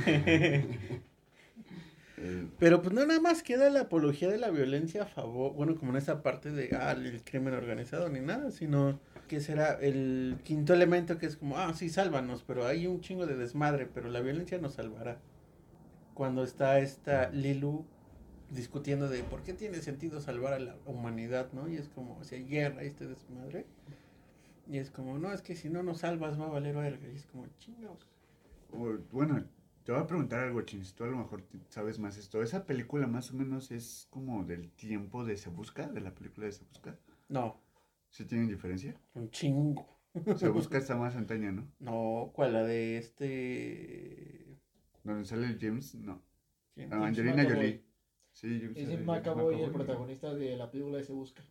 [2.22, 5.74] Eh, Pero pues no nada más queda la apología de la violencia a favor, bueno,
[5.76, 10.36] como en esa parte de, ah, el crimen organizado ni nada, sino que será el
[10.44, 14.10] quinto elemento que es como, ah, sí, sálvanos, pero hay un chingo de desmadre, pero
[14.10, 15.18] la violencia nos salvará.
[16.12, 17.86] Cuando está esta Lilu
[18.50, 21.68] discutiendo de por qué tiene sentido salvar a la humanidad, ¿no?
[21.68, 23.64] Y es como, o sea, guerra este desmadre.
[24.68, 27.08] Y es como, no, es que si no nos salvas va a valer verga.
[27.08, 28.06] Y es como, chingados.
[29.10, 29.42] bueno,
[29.90, 32.40] te voy a preguntar algo, Chins, tú a lo mejor sabes más esto.
[32.44, 36.46] ¿Esa película más o menos es como del tiempo de Se Busca, de la película
[36.46, 36.96] de Se Busca?
[37.28, 37.60] No,
[38.08, 38.94] ¿Sí tienen diferencia?
[39.14, 39.98] un chingo.
[40.36, 41.66] Se Busca está más antaña, ¿no?
[41.80, 42.52] No, ¿cuál?
[42.52, 44.60] La de este.
[45.02, 46.22] Donde sale el James, no.
[46.72, 46.92] ¿quién?
[46.92, 47.44] Ah, James Angelina.
[47.52, 47.84] Jolie.
[48.32, 49.72] Sí, James Es Jim McAvoy, el McAvoy.
[49.72, 51.42] protagonista de la película de Se Busca.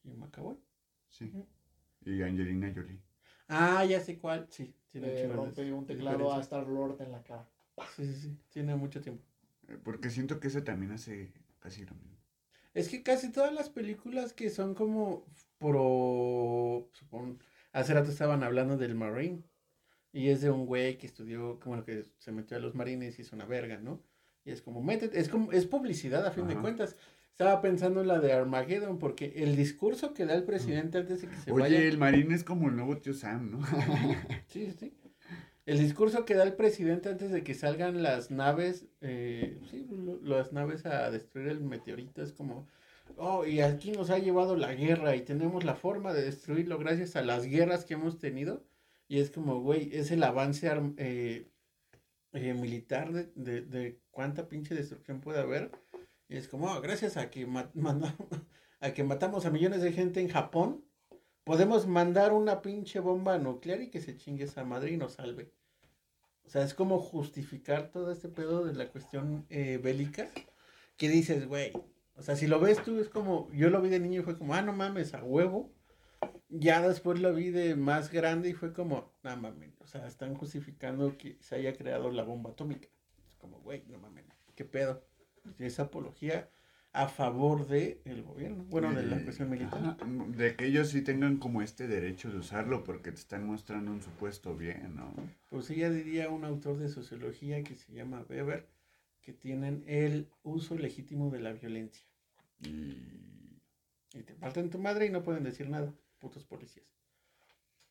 [0.00, 0.56] ¿Quién McAvoy?
[1.10, 1.30] Sí.
[2.06, 2.98] Y Angelina Jolie.
[3.46, 4.46] Ah, ya sé cuál.
[4.48, 6.38] Sí, tiene un Le rompe un teclado diferencia.
[6.38, 7.46] a Star Lord en la cara.
[7.96, 8.38] Sí, sí, sí.
[8.50, 9.22] Tiene mucho tiempo.
[9.68, 12.16] Eh, Porque siento que ese también hace casi lo mismo.
[12.74, 15.24] Es que casi todas las películas que son como
[15.58, 16.88] pro.
[16.92, 17.38] Supón,
[17.72, 19.42] hace rato estaban hablando del Marine.
[20.12, 23.18] Y es de un güey que estudió, como lo que se metió a los marines
[23.18, 24.02] y es una verga, ¿no?
[24.44, 26.96] Y es como, métete, es como, es publicidad a fin de cuentas.
[27.30, 31.28] Estaba pensando en la de Armageddon, porque el discurso que da el presidente antes de
[31.28, 31.78] que se Oye, vaya.
[31.82, 33.60] el marín es como el nuevo tío Sam, ¿no?
[34.48, 34.92] Sí, sí.
[35.68, 39.86] El discurso que da el presidente antes de que salgan las naves, eh, sí,
[40.22, 42.66] las naves a destruir el meteorito es como,
[43.18, 47.16] oh, y aquí nos ha llevado la guerra y tenemos la forma de destruirlo gracias
[47.16, 48.64] a las guerras que hemos tenido.
[49.08, 51.50] Y es como, güey, es el avance eh,
[52.32, 55.70] eh, militar de, de, de cuánta pinche destrucción puede haber.
[56.30, 57.46] Y es como, "Ah, gracias a que,
[58.80, 60.82] a que matamos a millones de gente en Japón,
[61.48, 65.50] podemos mandar una pinche bomba nuclear y que se chingue esa madre y nos salve.
[66.44, 70.28] O sea, es como justificar todo este pedo de la cuestión eh, bélica.
[70.98, 71.72] Que dices, güey.
[72.16, 73.50] O sea, si lo ves tú, es como.
[73.52, 75.72] Yo lo vi de niño y fue como, ah, no mames, a huevo.
[76.50, 79.72] Ya después lo vi de más grande y fue como, no mames.
[79.80, 82.90] O sea, están justificando que se haya creado la bomba atómica.
[83.26, 85.02] Es como, güey, no mames, ¿qué pedo?
[85.58, 86.50] Es apología
[87.02, 88.64] a favor del el gobierno.
[88.70, 89.96] Bueno, de la Eh, cuestión militar.
[90.36, 94.02] De que ellos sí tengan como este derecho de usarlo porque te están mostrando un
[94.02, 95.14] supuesto bien, ¿no?
[95.48, 98.66] Pues ella diría un autor de sociología que se llama Weber,
[99.22, 102.04] que tienen el uso legítimo de la violencia.
[102.60, 102.96] Y,
[104.14, 106.86] Y te parten tu madre y no pueden decir nada, putos policías.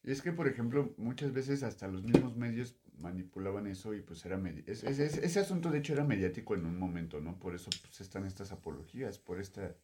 [0.04, 4.26] y es que, por ejemplo, muchas veces hasta los mismos medios manipulaban eso y pues
[4.26, 4.38] era...
[4.38, 7.38] medi- es- es- es- ese asunto, de hecho, era mediático en un momento, ¿no?
[7.40, 9.76] Por eso pues, están estas apologías, por esta,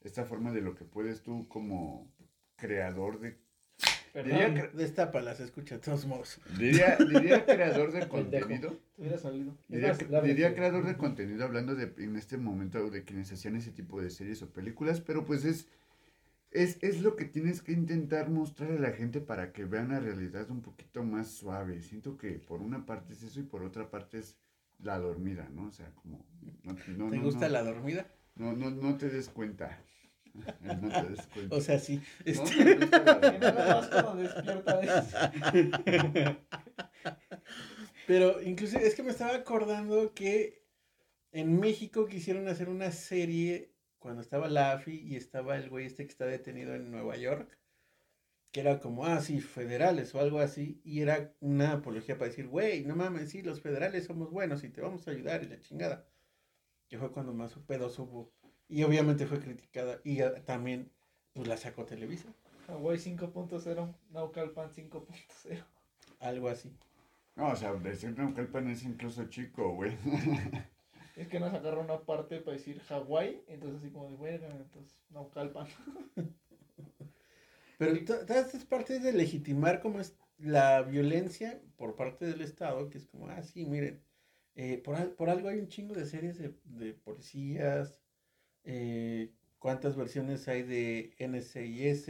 [0.00, 2.12] esta forma de lo que puedes tú como
[2.56, 3.42] creador de...
[4.14, 6.40] Diría, Perdón, cre- Destápalas, escucha de todos modos.
[6.56, 8.78] diría, diría creador de contenido.
[8.94, 9.50] te hubiera salido.
[9.62, 13.56] Es Diría, más, diría creador de contenido hablando de en este momento de quienes hacían
[13.56, 15.66] ese tipo de series o películas, pero pues es,
[16.54, 20.00] es, es lo que tienes que intentar mostrar a la gente para que vean la
[20.00, 21.82] realidad un poquito más suave.
[21.82, 24.38] Siento que por una parte es eso y por otra parte es
[24.78, 25.66] la dormida, ¿no?
[25.66, 26.24] O sea, como...
[26.64, 28.06] No, no, ¿Te no, gusta no, la dormida?
[28.36, 29.78] No, no, no te des cuenta.
[30.60, 31.54] No te des cuenta.
[31.56, 32.00] O sea, sí.
[32.26, 35.14] No Este, más cuando despierta es-
[38.06, 40.62] Pero inclusive es que me estaba acordando que
[41.32, 43.73] en México quisieron hacer una serie
[44.04, 47.58] cuando estaba la AFI y estaba el güey este que está detenido en Nueva York,
[48.52, 52.46] que era como, ah, sí, federales o algo así, y era una apología para decir,
[52.46, 55.58] güey, no mames, sí, los federales somos buenos y te vamos a ayudar y la
[55.58, 56.06] chingada.
[56.86, 58.30] Que fue cuando más pedos hubo.
[58.68, 60.92] Y obviamente fue criticada y también
[61.32, 62.28] pues la sacó Televisa,
[62.68, 65.64] Hawaii 5.0, Naucalpan 5.0.
[66.20, 66.76] algo así.
[67.36, 69.96] No, o sea, decir Naucalpan es incluso chico, güey.
[71.16, 74.98] Es que nos agarró una parte para decir Hawái, entonces así como de verga, entonces
[75.10, 75.66] Naucalpan.
[77.78, 82.88] Pero to- todas estas partes de legitimar como es la violencia por parte del Estado,
[82.90, 84.02] que es como, ah, sí, miren,
[84.56, 87.96] eh, por, por algo hay un chingo de series de, de policías,
[88.64, 92.06] eh, cuántas versiones hay de NCIS,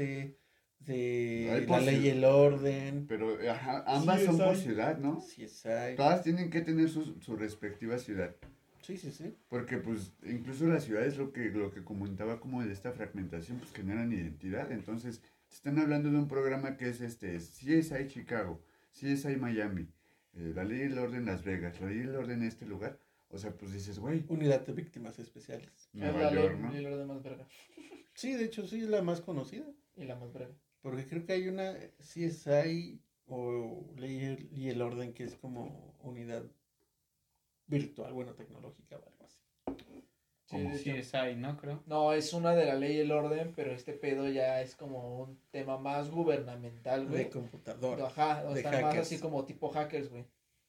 [0.80, 5.20] de Hay la ley y el orden, Pero ajá, ambas Sí, son por ciudad, ¿no?
[5.20, 5.96] CSI.
[5.96, 8.34] Todas tienen que tener su, su respectiva ciudad.
[8.84, 9.34] Sí, sí, sí.
[9.48, 13.72] Porque pues incluso las ciudades lo que, lo que comentaba como de esta fragmentación pues
[13.72, 14.70] generan identidad.
[14.70, 18.60] Entonces están hablando de un programa que es este CSI Chicago,
[18.92, 19.88] CSI Miami,
[20.34, 22.66] eh, la ley y el orden Las Vegas, la ley y el orden en este
[22.66, 22.98] lugar.
[23.30, 25.70] O sea, pues dices, güey, Unidad de víctimas especiales.
[25.70, 26.72] Es Nueva la York, ley, ¿no?
[26.72, 27.46] ley y orden más verga.
[28.16, 29.66] Sí, de hecho, sí, es la más conocida.
[29.96, 30.54] Y la más verga.
[30.82, 36.44] Porque creo que hay una CSI o Ley y el Orden que es como unidad
[37.66, 39.38] virtual, bueno, tecnológica o algo así.
[40.46, 41.56] Sí, Como Sí, ahí, ¿no?
[41.56, 41.82] Creo.
[41.86, 45.22] No, es una de la ley y el orden, pero este pedo ya es como
[45.22, 47.24] un tema más gubernamental, güey.
[47.24, 48.02] De computador.
[48.02, 49.06] Ajá, o de sea, más hackers.
[49.06, 50.26] así como tipo hackers, güey.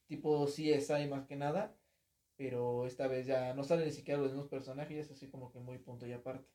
[0.08, 1.76] Tipo CSI más que nada.
[2.38, 5.60] Pero esta vez ya no salen ni siquiera los mismos personajes, es así como que
[5.60, 6.50] muy punto y aparte.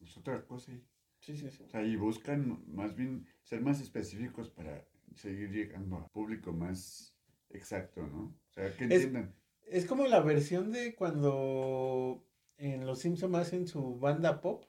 [0.00, 0.72] Es otra cosa.
[0.72, 0.82] y-
[1.20, 1.62] Sí, sí, sí.
[1.62, 7.14] O sea, y buscan más bien ser más específicos para seguir llegando a público más
[7.50, 8.34] exacto, ¿no?
[8.52, 9.34] O sea, que Es- entiendan.
[9.66, 12.22] Es como la versión de cuando
[12.58, 14.64] en Los Simpsons hacen su banda pop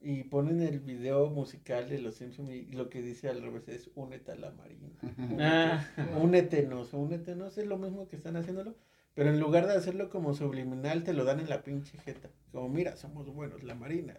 [0.00, 3.90] y ponen el video musical de Los Simpsons y lo que dice al revés es
[3.94, 4.88] únete a la marina.
[5.38, 5.86] Ah,
[6.20, 8.74] Únetenos, únetenos, es lo mismo que están haciéndolo,
[9.14, 12.30] pero en lugar de hacerlo como subliminal, te lo dan en la pinche jeta.
[12.50, 14.14] Como, mira, somos buenos, la marina.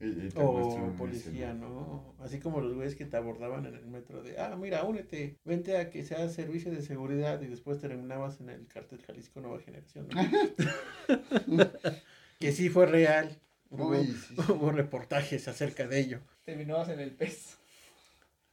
[0.00, 1.52] Y- y O policía.
[1.52, 2.14] ¿no?
[2.20, 5.76] Así como los güeyes que te abordaban en el metro de, ah, mira, únete, vente
[5.76, 10.08] a que sea servicio de seguridad y después terminabas en el cartel Jalisco Nueva Generación.
[10.08, 11.66] ¿no?
[12.38, 13.38] que sí fue real.
[13.70, 14.52] Hubo, Uy, sí, sí.
[14.52, 16.20] hubo reportajes acerca de ello.
[16.44, 17.58] Terminabas en el pez.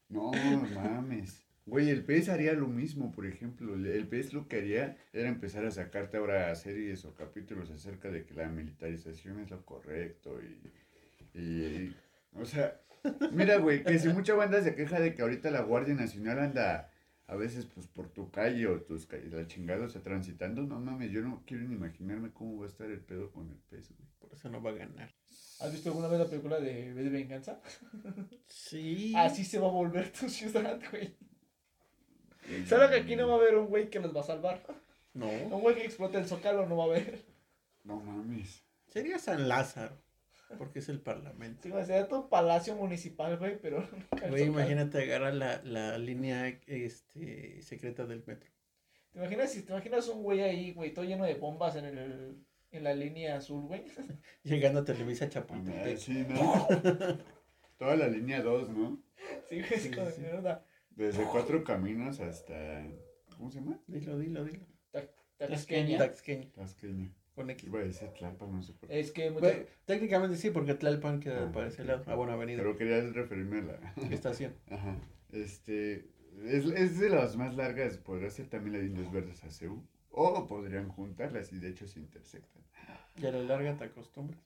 [0.10, 0.32] No,
[0.76, 1.42] mames.
[1.66, 3.74] Güey, el pez haría lo mismo, por ejemplo.
[3.76, 8.10] El- El pez lo que haría era empezar a sacarte ahora series o capítulos acerca
[8.10, 10.62] de que la militarización es lo correcto y...
[11.38, 11.96] y-
[12.34, 12.80] o sea,
[13.32, 16.92] mira, güey, que si mucha banda se queja de que ahorita la Guardia Nacional anda
[17.28, 20.80] a veces pues por tu calle o tus calles, la chingada, o sea, transitando, no
[20.80, 23.90] mames, yo no quiero ni imaginarme cómo va a estar el pedo con el pez,
[23.90, 24.08] güey.
[24.20, 25.14] Por eso no va a ganar.
[25.60, 27.60] ¿Has visto alguna vez la película de Venganza?
[28.48, 29.14] Sí.
[29.18, 31.18] Así se va a volver tu ciudad, güey.
[32.66, 34.64] ¿Sabes que aquí no va a haber un güey que los va a salvar?
[35.14, 35.28] No.
[35.28, 37.26] Un güey que explote el zócalo no va a haber.
[37.84, 38.64] No mames.
[38.88, 39.98] Sería San Lázaro.
[40.58, 41.64] Porque es el parlamento.
[41.64, 43.88] Sí, sería tu palacio municipal, güey, pero
[44.30, 48.50] Güey, imagínate agarrar la, la línea este, secreta del metro.
[49.12, 52.38] ¿Te imaginas, si te imaginas un güey ahí, güey, todo lleno de bombas en el
[52.72, 53.84] en la línea azul, güey?
[54.44, 55.98] Llegando a Televisa Chapultepec.
[55.98, 56.68] Sí, ¿no?
[57.78, 59.00] Toda la línea 2, ¿no?
[59.50, 60.22] Sí, güey, Sí, es como sí.
[60.22, 60.66] de mierda.
[60.92, 62.86] Desde Cuatro Caminos hasta...
[63.38, 63.80] ¿Cómo se llama?
[63.88, 64.66] Dilo, dilo, dilo.
[65.38, 66.00] Taxqueña.
[66.00, 66.52] Taxqueña.
[66.52, 67.14] Tasqueña.
[67.38, 67.68] Con X.
[67.68, 69.00] Iba a decir Tlalpan, no sé por qué.
[69.00, 69.30] Es que
[69.86, 72.04] técnicamente sí, porque Tlalpan queda Ah, para ese lado.
[72.08, 72.58] Ah, bueno, avenida.
[72.58, 73.94] Pero quería referirme a la...
[74.12, 74.56] Estación.
[74.72, 74.96] Ajá.
[75.32, 76.10] Este...
[76.46, 79.86] Es, es de las más largas, podría ser también la de Indios Verdes a Ceú.
[80.10, 82.64] O podrían juntarlas y de hecho se intersectan.
[83.22, 84.42] Y a la larga te acostumbras.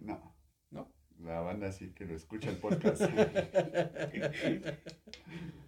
[0.00, 0.32] No.
[0.70, 0.88] ¿No?
[1.18, 3.02] La banda sí que lo escucha el podcast.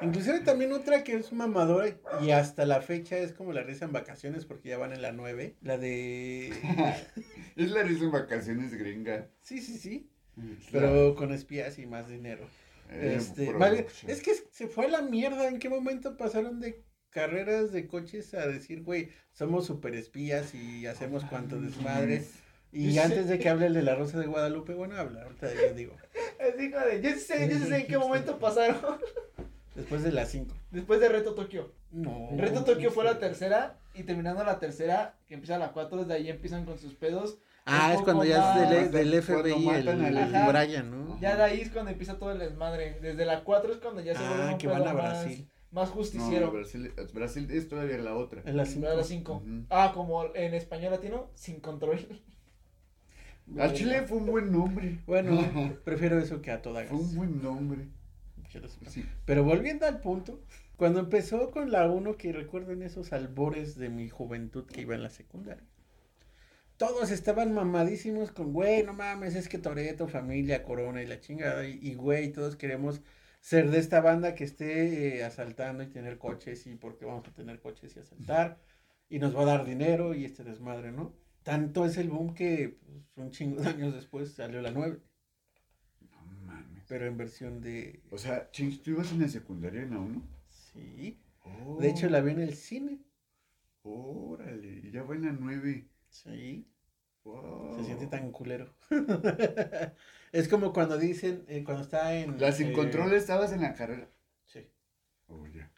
[0.00, 1.88] Inclusive también otra que es mamadora
[2.22, 5.12] y hasta la fecha es como la risa en vacaciones porque ya van en la
[5.12, 5.56] 9.
[5.62, 6.52] La de...
[7.56, 9.28] es la risa en vacaciones gringa.
[9.42, 10.10] Sí, sí, sí.
[10.36, 12.46] Es Pero con espías y más dinero.
[12.90, 13.52] eh, Este,
[14.06, 15.48] es que se fue a la mierda.
[15.48, 20.86] ¿En qué momento pasaron de carreras de coches a decir, güey, somos super espías y
[20.86, 22.24] hacemos cuanto desmadre?
[22.70, 25.74] Y antes de que hable el de la Rosa de Guadalupe, bueno, habla, ahorita yo
[25.74, 25.96] digo,
[26.38, 28.98] Así como de, yo sí sé, yo sí sé en qué momento pasaron.
[29.78, 30.54] Después de las 5.
[30.70, 31.72] Después de Reto Tokio.
[31.90, 32.28] No.
[32.36, 36.28] Reto Tokio fue la tercera y terminando la tercera, que empieza la 4, desde ahí
[36.28, 37.38] empiezan con sus pedos.
[37.64, 40.50] Ah, es cuando ya es más- del, del FBI el, el Ajá.
[40.50, 41.20] Brian, ¿no?
[41.20, 42.98] Ya de ahí es cuando empieza todo el desmadre.
[43.00, 45.48] Desde la 4 es cuando ya se vuelve Ah, un que van a más, Brasil.
[45.70, 46.50] más No, justiciero.
[46.50, 48.40] Brasil, Brasil es todavía la otra.
[48.46, 48.86] En la Era 5.
[48.88, 49.32] la 5.
[49.34, 49.64] Ujú.
[49.68, 52.06] Ah, como en español latino, sin control.
[53.58, 54.98] Al Chile fue un buen nombre.
[55.06, 55.30] Bueno,
[55.84, 56.90] prefiero eso que a toda gas.
[56.90, 57.88] Fue un buen nombre.
[59.24, 60.42] Pero volviendo al punto,
[60.76, 64.94] cuando empezó con la 1, que recuerdo en esos albores de mi juventud que iba
[64.94, 65.66] en la secundaria,
[66.76, 71.66] todos estaban mamadísimos con, güey, no mames, es que Toreto, familia, Corona y la chingada,
[71.66, 73.02] y, güey, todos queremos
[73.40, 77.32] ser de esta banda que esté eh, asaltando y tener coches, y porque vamos a
[77.32, 78.60] tener coches y asaltar,
[79.08, 81.14] y nos va a dar dinero y este desmadre, ¿no?
[81.42, 85.00] Tanto es el boom que pues, un chingo de años después salió la 9, No
[85.00, 85.07] mames.
[86.88, 88.02] Pero en versión de...
[88.10, 90.22] O sea, Chinch, ¿tú ibas en la secundaria en la 1?
[90.48, 91.20] Sí.
[91.78, 93.00] De hecho, la vi en el cine.
[93.82, 95.88] Órale, y ya va en la 9.
[96.08, 96.66] Sí.
[97.24, 97.76] Wow.
[97.78, 98.74] Se siente tan culero.
[100.32, 102.40] es como cuando dicen, eh, cuando está en...
[102.40, 104.10] ¿La sin eh, control estabas en la carrera?
[104.44, 104.66] Sí.
[105.28, 105.70] Oh, ya.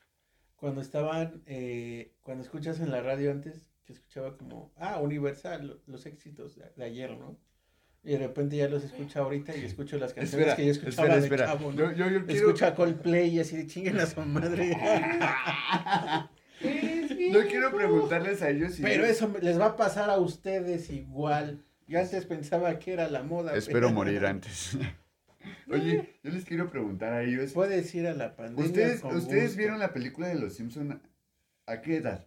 [0.57, 5.81] Cuando estaban, eh, cuando escuchas en la radio antes, que escuchaba como, ah, Universal, lo-
[5.87, 7.37] los éxitos de, de ayer, ¿no?
[8.03, 11.09] Y de repente ya los escucho ahorita y escucho las canciones Espera, que yo escuchaba
[11.09, 11.47] espera, de espera.
[11.47, 11.79] chavo, ¿no?
[11.79, 14.71] Yo, yo, yo quiero, Escucho a Coldplay y así de chinguen a su madre.
[17.33, 18.83] yo quiero preguntarles a ellos si...
[18.83, 21.65] Pero eso me- les va a pasar a ustedes igual.
[21.87, 23.55] Yo antes pensaba que era la moda.
[23.55, 24.77] Espero pero- morir antes.
[25.71, 27.53] Oye, yo les quiero preguntar a ellos.
[27.53, 28.65] Puedes ir a la pandemia.
[28.67, 29.59] ¿Ustedes, con ¿ustedes gusto.
[29.59, 31.01] vieron la película de Los Simpson
[31.67, 32.27] a qué edad?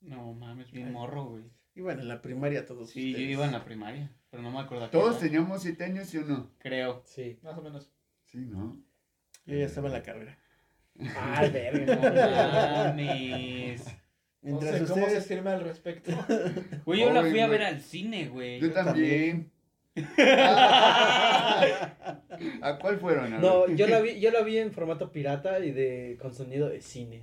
[0.00, 1.42] No mames, bien morro, güey.
[1.74, 2.90] Iban en la primaria todos.
[2.90, 3.30] Sí, yo ustedes.
[3.30, 4.88] iba en la primaria, pero no me acuerdo.
[4.90, 6.50] ¿Todos teníamos siete años, sí o no?
[6.58, 7.02] Creo.
[7.04, 7.38] Sí.
[7.42, 7.90] Más o menos.
[8.26, 8.80] Sí, ¿no?
[9.46, 10.38] Yo ya estaba en la carrera.
[11.16, 11.94] Ah, verga.
[12.86, 13.86] No mames.
[14.40, 16.12] No Mientras sé cómo se firma al respecto.
[16.84, 18.60] Güey, yo la fui a ver al cine, güey.
[18.60, 19.50] Yo también.
[22.62, 23.32] ¿A cuál fueron?
[23.34, 26.68] A No, yo la vi, yo la vi en formato pirata y de con sonido
[26.68, 27.22] de cine.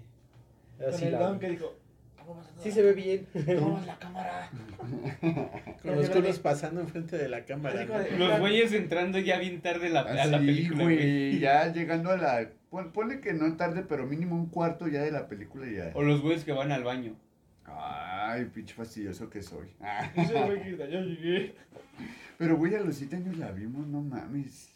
[0.78, 1.74] Con Así el la- don que dijo,
[2.28, 3.26] "Vamos a Sí se ve bien.
[3.46, 4.50] Tomamos la cámara.
[5.82, 7.86] Con los culos pasando enfrente de la cámara.
[8.18, 11.40] Los güeyes entrando ya bien tarde la, a la película, güey.
[11.40, 12.50] Ya llegando a la.
[12.70, 15.92] pon- Ponle que no tarde, pero mínimo un cuarto ya de la película ya.
[15.94, 17.16] O los güeyes que van al baño.
[17.66, 19.68] Ay, pinche fastidioso que soy.
[19.82, 20.10] Ah.
[20.16, 21.56] Ese güey que grita, "Ya llegué".
[22.38, 24.70] Pero, güey, a los siete años la vimos, no mames.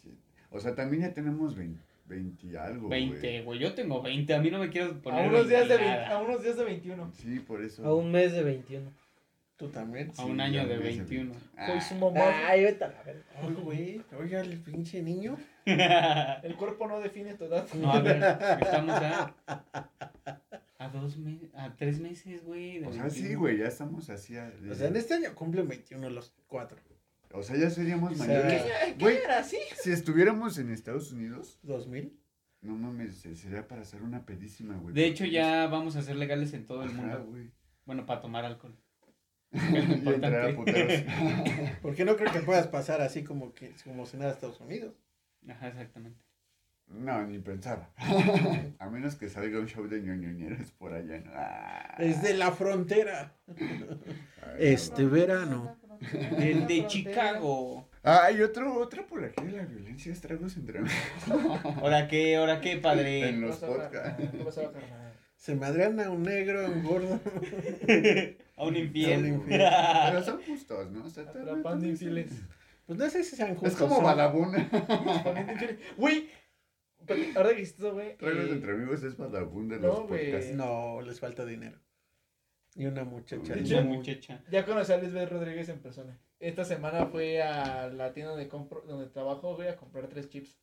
[0.50, 1.78] O sea, también ya tenemos 20,
[2.10, 2.88] 20 y algo.
[2.88, 3.08] güey.
[3.10, 3.58] 20, güey.
[3.58, 4.34] Yo tengo 20.
[4.34, 5.28] A mí no me quiero A poner.
[5.28, 7.10] unos, días de 20 vein- a unos días de 21.
[7.14, 7.84] Sí, por eso.
[7.86, 8.92] A un mes de 21.
[9.56, 10.10] Tú también.
[10.16, 11.34] A un Sí, año de me hace 21.
[11.56, 12.20] Ah, Soy su mamá.
[12.48, 13.22] Ay, vete a la verga.
[13.42, 14.02] Ay, güey.
[14.18, 15.36] Oiga, el pinche niño.
[15.66, 17.66] El cuerpo no define tu edad.
[17.74, 18.16] No, a ver,
[18.60, 19.34] estamos a.
[20.78, 21.50] A dos meses.
[21.54, 22.78] A tres meses, güey.
[22.78, 23.38] de O sea, sí, 21.
[23.40, 24.36] güey, ya estamos así.
[24.38, 26.78] a- O sea, en este año cumplen 21 los cuatro.
[27.32, 28.62] O sea, ya seríamos mayores.
[28.62, 29.58] ¿Qué Güey, era así?
[29.82, 32.12] si estuviéramos en Estados Unidos, ¿2000?
[32.62, 34.94] no mames, se- sería para hacer una pedísima, güey.
[34.94, 37.24] De hecho, ya vamos a ser legales en todo el Ajá, mundo.
[37.30, 37.50] güey.
[37.86, 38.76] Bueno, para tomar alcohol.
[39.52, 41.02] Y entrar a puteros.
[41.82, 44.94] Porque no creo que puedas pasar así como que como si nada a Estados Unidos.
[45.48, 46.20] Ajá, exactamente.
[46.86, 47.88] No, ni pensar.
[48.80, 51.18] A menos que salga un show de ñoñoñeros por allá.
[51.20, 51.30] ¿no?
[51.34, 51.94] Ah.
[51.98, 53.36] Desde la frontera.
[53.48, 55.10] Ay, Este no.
[55.10, 55.76] verano.
[56.38, 57.88] El de Chicago.
[58.02, 60.96] Ah, y otro, otra por aquí de la violencia, estragos entre amigos.
[61.82, 62.36] ¿Ahora qué?
[62.36, 63.32] ¿Ahora qué, En padre?
[63.32, 64.24] los ¿Qué pasó, podcasts.
[65.36, 67.20] Se madrean a un negro, a un gordo.
[68.56, 69.20] A un A infiel.
[69.20, 69.62] un infiel.
[70.06, 71.04] Pero son justos, ¿no?
[71.04, 72.30] O sea, Atrapando infieles.
[72.86, 73.72] Pues no sé si sean justos.
[73.72, 74.66] Es como infieles.
[75.96, 76.28] Güey,
[77.36, 78.16] ahora que esto, güey.
[78.16, 80.54] Tragos eh, entre amigos es Badabun de no, los podcasts.
[80.54, 81.78] No, les falta dinero.
[82.74, 83.52] Y una muchacha.
[83.54, 84.42] Una.
[84.50, 86.18] Ya conocí a Lisbeth Rodríguez en persona.
[86.38, 90.58] Esta semana fue a la tienda de compro, donde trabajo, güey, a comprar tres chips.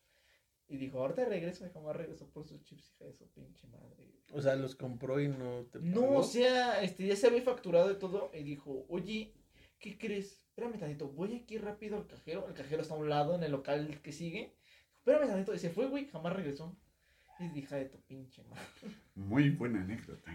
[0.70, 4.06] Y dijo, ahorita regreso, y jamás regresó por sus chips, hija de su pinche madre.
[4.34, 6.18] O sea, los compró y no te No, pagó.
[6.20, 8.32] o sea, este, ya se había facturado y todo.
[8.34, 9.34] Y dijo, oye,
[9.80, 10.44] ¿qué crees?
[10.50, 12.46] Espérame tantito, voy aquí rápido al cajero.
[12.48, 14.56] El cajero está a un lado en el local que sigue.
[14.98, 15.54] Espérame tantito.
[15.54, 16.76] Y se fue, güey, jamás regresó.
[17.40, 18.64] Y dije, hija de tu pinche madre.
[19.16, 20.32] Muy buena anécdota.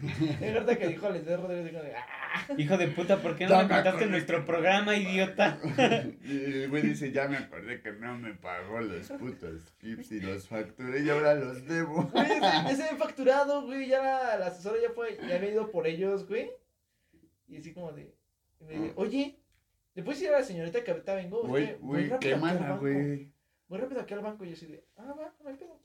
[0.40, 3.50] Es verdad que dijo Leslie Rodríguez, dijo de, ah, Hijo de puta, ¿por qué no
[3.50, 4.06] Ya me contaste acordé.
[4.06, 5.58] nuestro programa, idiota?
[6.24, 10.20] Y el güey dice, ya me acordé que no me pagó los putos clips y
[10.20, 12.02] los facturé y ahora los debo.
[12.04, 13.88] Güey, ese, ese había facturado, güey.
[13.88, 16.50] Ya la, la asesora ya fue, ya había ido por ellos, güey.
[17.48, 18.14] Y así como de,
[18.60, 19.38] y me dice, oye,
[19.94, 21.42] ¿le puedes decir a la señorita que ahorita vengo?
[21.46, 22.80] Güey, güey, rápido qué aquí al mala, banco".
[22.82, 23.30] güey.
[23.68, 25.80] Voy rápido aquí al banco y yo así de, ah, va, no hay pedo.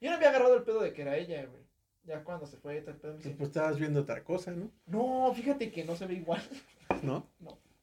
[0.00, 1.62] Yo no había agarrado el pedo de que era ella, güey.
[2.04, 4.70] Ya cuando se fue tal pedo me dice, Pues estabas viendo otra cosa, ¿no?
[4.86, 6.40] no, fíjate que no se ve igual.
[7.02, 7.28] ¿No?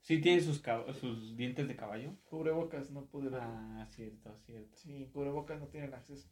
[0.01, 2.13] ¿Sí tiene sus, cab- sus dientes de caballo?
[2.25, 3.41] Cubrebocas, no pude ver.
[3.43, 4.77] Ah, cierto, cierto.
[4.77, 6.29] Sí, cubrebocas no tienen acceso.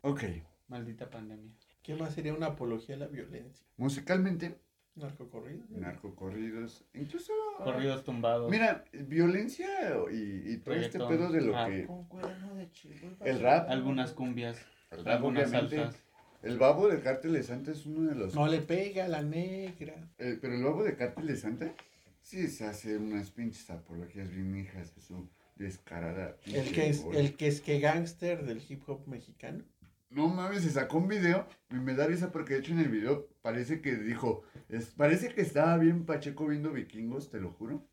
[0.00, 0.24] Ok,
[0.68, 1.52] Maldita pandemia.
[1.82, 3.64] ¿Qué más sería una apología a la violencia?
[3.76, 4.58] musicalmente,
[4.96, 5.64] Narcocorrido.
[5.70, 7.32] narcocorridos, incluso...
[7.58, 8.50] Corridos tumbados.
[8.50, 9.68] Mira, violencia
[10.10, 11.68] y, y todo este Reggaetón, pedo de lo rap.
[11.70, 11.86] que...
[11.86, 12.94] Con cuerno de chivo.
[13.24, 13.68] El rap.
[13.70, 16.02] Algunas cumbias, el rap, algunas obviamente, salsas.
[16.46, 18.34] El babo de Cártel de Santa es uno de los...
[18.36, 19.94] No le pega a la negra.
[20.18, 21.74] Eh, pero el babo de Cártel de Santa
[22.22, 26.36] sí se hace unas pinches apologías bien hijas de su descarada.
[26.46, 29.64] El que es, el que es que gángster del hip hop mexicano.
[30.08, 32.90] No mames, se sacó un video y me da risa porque de hecho en el
[32.90, 37.84] video parece que dijo, es, parece que estaba bien Pacheco viendo vikingos, te lo juro.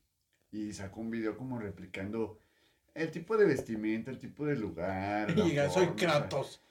[0.52, 2.38] Y sacó un video como replicando
[2.94, 5.32] el tipo de vestimenta, el tipo de lugar.
[5.38, 6.63] Y diga, soy Kratos.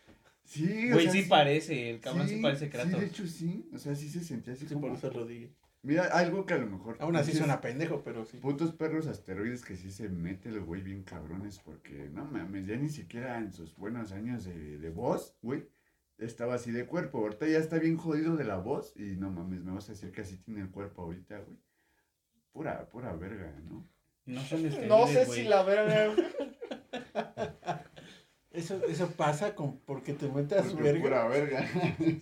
[0.53, 3.00] Sí, o Güey, sea, sí parece, el cabrón sí, parece Sí, Kratos.
[3.00, 4.88] de hecho sí, o sea, sí se sentía así Sí, como...
[4.88, 5.50] por eso lo dije.
[5.82, 6.96] Mira, algo que a lo mejor...
[7.00, 8.36] Aún así suena pendejo, pero sí.
[8.36, 12.76] Putos perros asteroides que sí se mete el güey bien cabrones porque, no mames, ya
[12.76, 15.64] ni siquiera en sus buenos años de, de voz, güey,
[16.18, 17.18] estaba así de cuerpo.
[17.18, 20.12] Ahorita ya está bien jodido de la voz y no mames, me vas a decir
[20.12, 21.59] que así tiene el cuerpo ahorita, güey.
[22.53, 23.88] Pura, pura verga, ¿no?
[24.26, 26.14] No son No sé si la verga.
[28.53, 31.03] Eso, eso pasa con porque te metes Porque verga.
[31.03, 31.68] pura verga.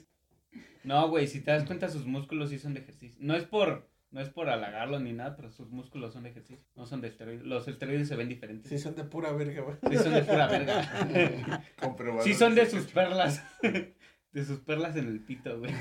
[0.83, 3.19] No, güey, si te das cuenta, sus músculos sí son de ejercicio.
[3.21, 6.65] No es por, no es por halagarlo ni nada, pero sus músculos son de ejercicio.
[6.75, 7.45] No son de esteroides.
[7.45, 8.71] Los esteroides se ven diferentes.
[8.71, 9.77] Sí, son de pura verga, güey.
[9.91, 11.63] Sí son de pura verga.
[11.81, 12.25] Comprobado.
[12.25, 13.45] Sí son de sus perlas.
[14.33, 15.75] De sus perlas en el pito, güey.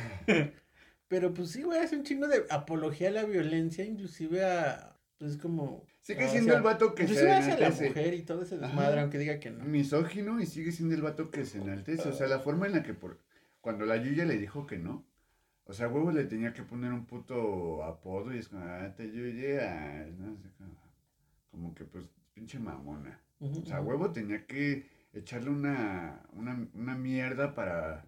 [1.08, 4.98] Pero pues sí, güey, hace un chingo de apología a la violencia, inclusive a.
[5.20, 5.86] Pues como.
[6.14, 7.88] Sigue siendo sea, el vato que se Inclusive hacia la enaltece.
[7.90, 8.68] mujer y todo ese Ajá.
[8.68, 9.64] desmadre, aunque diga que no.
[9.64, 12.10] Misógino y sigue siendo el vato que se enaltece.
[12.10, 13.20] O sea, la forma en la que por...
[13.62, 15.06] cuando la Yuya le dijo que no,
[15.70, 19.12] o sea, huevo le tenía que poner un puto apodo y es como, ah, te
[19.12, 20.50] Yuya, no sé,
[21.52, 23.20] como, que pues pinche mamona.
[23.40, 28.06] O sea, huevo tenía que echarle una, una, una mierda para,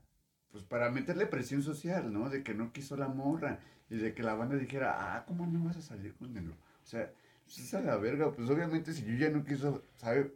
[0.51, 2.31] pues para meterle presión social, ¿no?
[2.31, 3.59] De que no quiso la morra
[3.91, 6.49] y de que la banda dijera, ah, ¿cómo no vas a salir con él?
[6.49, 7.11] O sea,
[7.53, 10.31] pues es a la verga, pues obviamente si Yuya no quiso, ¿sabe?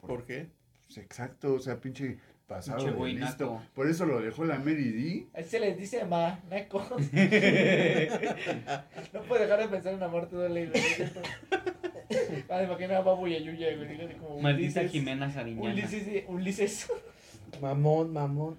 [0.00, 0.46] ¿Por qué?
[0.86, 3.44] Pues exacto, o sea, pinche pasado Pinche de listo.
[3.54, 3.62] naco.
[3.74, 5.26] Por eso lo dejó la Mary D.
[5.34, 6.86] Ahí se les dice ma, naco.
[9.12, 10.70] no puedo dejar de pensar en amor todo el.
[12.48, 14.16] Ah, me imagino a Babu y a Yuya, güey.
[14.18, 14.84] como Maldita.
[14.86, 15.72] Jimena Sariñana.
[15.72, 16.86] Ulises, Ulises.
[17.60, 18.56] Mamón, mamón.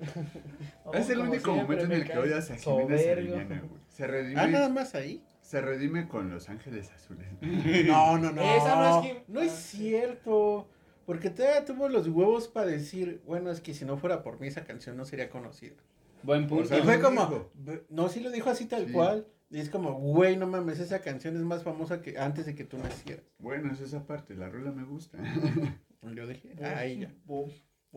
[0.93, 2.97] es el único momento en el que odias a Jimena.
[2.97, 3.81] Sariñana, güey.
[3.89, 5.21] Se redime, Ah, nada más ahí.
[5.43, 7.27] Se redime con Los Ángeles Azules.
[7.87, 8.41] No, no, no.
[8.41, 10.67] Esa no es Kim- No es cierto.
[11.05, 14.47] Porque todavía tuvo los huevos para decir, bueno, es que si no fuera por mí
[14.47, 15.75] esa canción no sería conocida.
[16.23, 16.65] Buen O punto.
[16.69, 17.51] sea, Y fue como, dijo.
[17.55, 18.93] "Ve- no, sí lo dijo así tal Sí.
[18.93, 19.27] cual.
[19.49, 22.63] Y es como, güey, no mames, esa canción es más famosa que antes de que
[22.63, 23.25] tú nacieras.
[23.37, 25.17] Bueno, es esa parte, la rola me gusta.
[26.01, 27.13] Yo dije, ahí ya.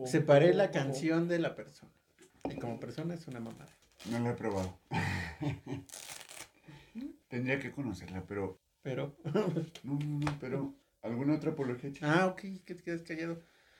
[0.05, 1.91] Separé la canción de la persona.
[2.49, 3.73] Y como persona es una mamada.
[4.11, 4.77] No la he probado.
[7.27, 8.59] Tendría que conocerla, pero.
[8.81, 9.15] Pero,
[9.83, 10.75] No, no, no, pero.
[11.01, 12.21] ¿Alguna otra apología, chica?
[12.21, 13.33] ah, ok, que te quedas callado.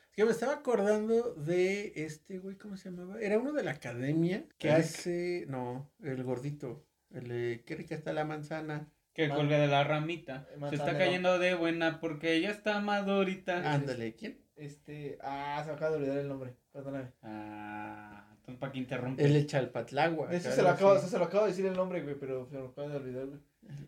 [0.10, 3.20] Es que me estaba acordando de este güey, ¿cómo se llamaba?
[3.20, 4.80] Era uno de la academia que Eric.
[4.82, 6.86] hace, no, el gordito.
[7.12, 8.90] El de, qué rica está la manzana.
[9.14, 10.46] Que Man- cuelga de la ramita.
[10.46, 10.98] Se está Manzanero.
[11.00, 13.74] cayendo de buena porque ella está madurita.
[13.74, 14.40] Ándale, ¿quién?
[14.56, 16.56] Este, ah, se me acaba de olvidar el nombre.
[16.72, 17.12] Perdóname.
[17.24, 18.17] Ah,
[18.48, 19.26] entonces para qué interrumpe.
[19.26, 20.34] El Chalpatlagua.
[20.34, 22.58] Ese algo se lo acabo, se lo acabo de decir el nombre, güey, pero se
[22.58, 23.40] me acaba de olvidar, güey.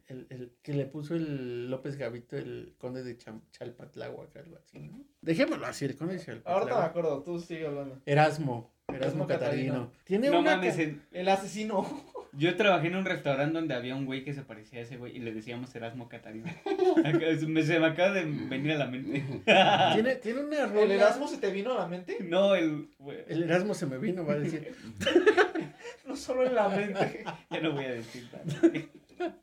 [0.07, 4.79] El, el que le puso el López Gavito, el conde de Cham- Chalpatláhuac, algo así,
[4.79, 5.05] ¿no?
[5.21, 6.89] Dejémoslo así, el conde de Ahorita me Chalpatláhuac.
[6.89, 8.01] acuerdo, tú sigue hablando.
[8.05, 9.73] Erasmo, Erasmo Erasmo Catarino.
[9.73, 9.91] Catarino.
[10.03, 11.85] Tiene No una mames, ca- El asesino.
[12.33, 15.15] Yo trabajé en un restaurante donde había un güey que se parecía a ese güey
[15.15, 16.45] y le decíamos Erasmo Catarino.
[17.47, 19.23] Me- se me acaba de venir a la mente.
[19.93, 20.91] Tiene, tiene una ¿El.
[20.91, 22.17] Erasmo se te vino a la mente?
[22.21, 22.89] No, el.
[22.99, 24.73] güey, El Erasmo se me vino, va a decir.
[26.05, 27.23] No solo en la mente.
[27.51, 29.39] Ya no voy a decir nada.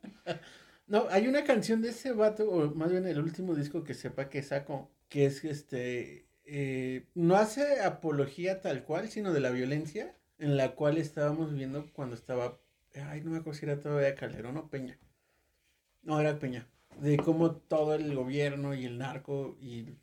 [0.87, 4.29] No, hay una canción de ese vato, o más bien el último disco que sepa
[4.29, 6.27] que sacó, que es este.
[6.45, 11.85] eh, no hace apología tal cual, sino de la violencia en la cual estábamos viviendo
[11.93, 12.57] cuando estaba.
[12.99, 14.99] Ay, no me acuerdo si era todavía Calderón o Peña.
[16.01, 16.67] No, era Peña.
[17.01, 19.97] De cómo todo el gobierno y el narco y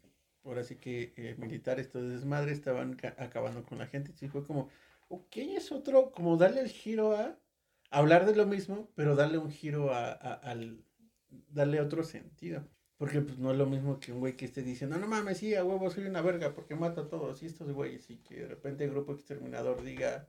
[0.45, 4.13] ahora sí que eh, militares, todo desmadre, estaban ca- acabando con la gente.
[4.13, 4.69] Sí, fue como,
[5.09, 7.39] ok, es otro, como darle el giro a
[7.91, 10.85] hablar de lo mismo, pero darle un giro a, al,
[11.49, 12.65] darle otro sentido.
[12.97, 15.55] Porque pues no es lo mismo que un güey que esté diciendo, no mames, sí,
[15.55, 18.47] a huevo soy una verga porque mato a todos y estos güeyes y que de
[18.49, 20.29] repente el grupo exterminador diga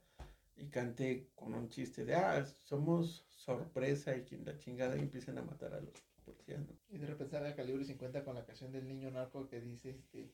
[0.55, 5.37] y cante con un chiste de, ah, somos sorpresa y quien la chingada y empiecen
[5.37, 5.93] a matar a los
[6.23, 6.79] policías, ¿no?
[6.89, 9.89] Y de repente sale a calibre 50 con la canción del niño narco que dice
[9.91, 10.33] este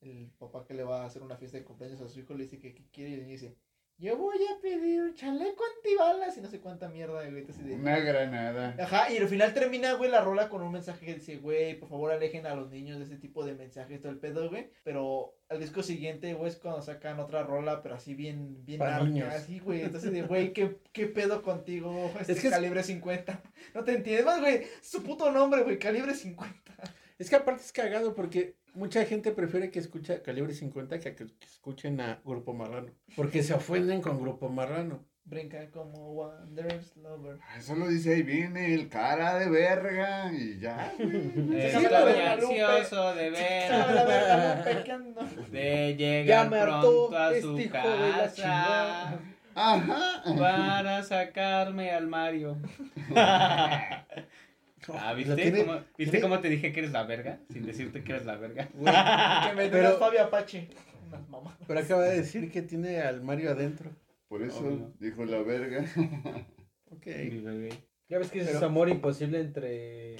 [0.00, 2.44] el papá que le va a hacer una fiesta de cumpleaños a su hijo le
[2.44, 3.56] dice que, que quiere y le dice
[3.98, 7.74] yo voy a pedir un chaleco antibalas y no sé cuánta mierda güey así de
[7.74, 8.74] Una granada.
[8.78, 11.88] Ajá, y al final termina, güey, la rola con un mensaje que dice, güey, por
[11.88, 14.70] favor alejen a los niños de ese tipo de mensajes, todo el pedo, güey.
[14.82, 19.28] Pero al disco siguiente, güey, es cuando sacan otra rola, pero así bien, bien niños.
[19.32, 19.82] así, güey.
[19.82, 22.10] Entonces, de, güey, ¿qué, ¿qué pedo contigo?
[22.20, 23.40] Este Es que es- calibre 50.
[23.74, 26.72] No te entiendes, más, güey, su puto nombre, güey, calibre 50.
[27.18, 31.26] Es que aparte es cagado porque mucha gente prefiere que escuche Calibre 50 que, que
[31.44, 32.90] escuchen a Grupo Marrano.
[33.16, 35.04] Porque se ofenden con Grupo Marrano.
[35.24, 37.38] Brinca como Wanderers Lover.
[37.42, 40.92] Ah, Solo dice ahí viene el cara de verga y ya.
[40.98, 43.70] Estoy Estoy ansioso de ver.
[45.50, 49.20] De llegar pronto a este su casa.
[49.54, 50.22] Ajá.
[50.38, 52.56] Para sacarme al Mario.
[54.94, 55.34] Ah, ¿viste?
[55.36, 57.40] tiene- cómo, ¿Viste tiene- cómo te dije que eres la verga?
[57.50, 58.68] Sin decirte que eres la verga.
[58.74, 58.84] Güey,
[59.50, 60.68] Que me Pero- Fabio Apache.
[61.66, 63.90] Pero acaba de decir que tiene al Mario adentro.
[64.28, 64.92] Por eso Obvio.
[64.98, 65.84] dijo la verga.
[66.90, 67.06] Ok.
[67.06, 67.70] Mi bebé.
[68.08, 70.16] Ya ves que es Pero- amor imposible entre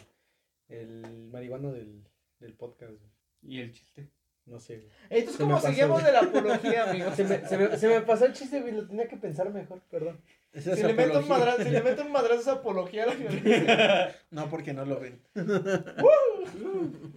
[0.69, 2.03] el marihuano del,
[2.39, 2.93] del podcast.
[2.93, 3.11] güey.
[3.43, 4.09] ¿Y el chiste?
[4.47, 4.77] No sé.
[4.79, 4.89] güey.
[5.11, 7.15] Entonces, Se me ¿cómo pasó, seguimos de la apología, amigos?
[7.17, 8.73] Se me, se, me, se me pasó el chiste, güey.
[8.75, 10.21] Lo tenía que pensar mejor, perdón.
[10.53, 11.39] Es Si le, meto un apología.
[11.39, 14.17] madrazo, si le meto un madrazo esa apología a la violencia.
[14.31, 15.21] No, porque no lo ven.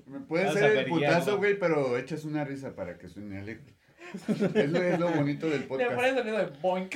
[0.06, 3.74] Me puede ser el putazo, güey, pero echas una risa para que suene alegre.
[4.54, 5.96] Es lo, es lo bonito del Le podcast.
[5.96, 6.96] pones sonido de boink.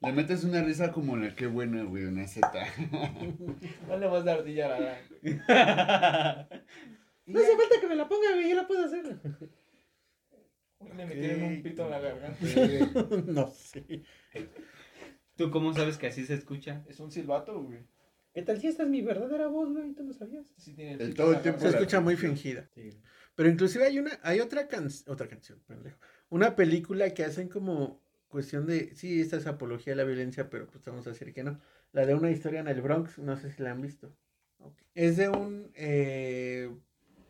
[0.00, 2.50] Le metes una risa como la que buena, güey, una Z.
[3.88, 6.48] No le vas a ardilla a la
[7.26, 8.48] No hace falta que me la ponga, güey.
[8.50, 9.18] Yo la puedo hacer.
[10.96, 12.38] Le metieron un pito en la garganta.
[13.26, 14.04] no sé.
[15.36, 16.84] ¿Tú cómo sabes que así se escucha?
[16.88, 17.86] Es un silbato, güey.
[18.32, 19.94] ¿Qué tal si esta es mi verdadera voz, güey?
[19.94, 20.46] ¿Tú no sabías?
[20.56, 22.68] Sí tiene El pito todo en el tiempo Se escucha muy fingida.
[22.74, 22.90] Sí.
[23.34, 25.98] Pero inclusive hay una, hay otra canción, otra canción, pendejo.
[26.28, 30.66] Una película que hacen como cuestión de, sí, esta es apología a la violencia, pero
[30.66, 31.60] pues vamos a decir que no.
[31.92, 34.14] La de una historia en el Bronx, no sé si la han visto.
[34.94, 36.70] Es de un eh,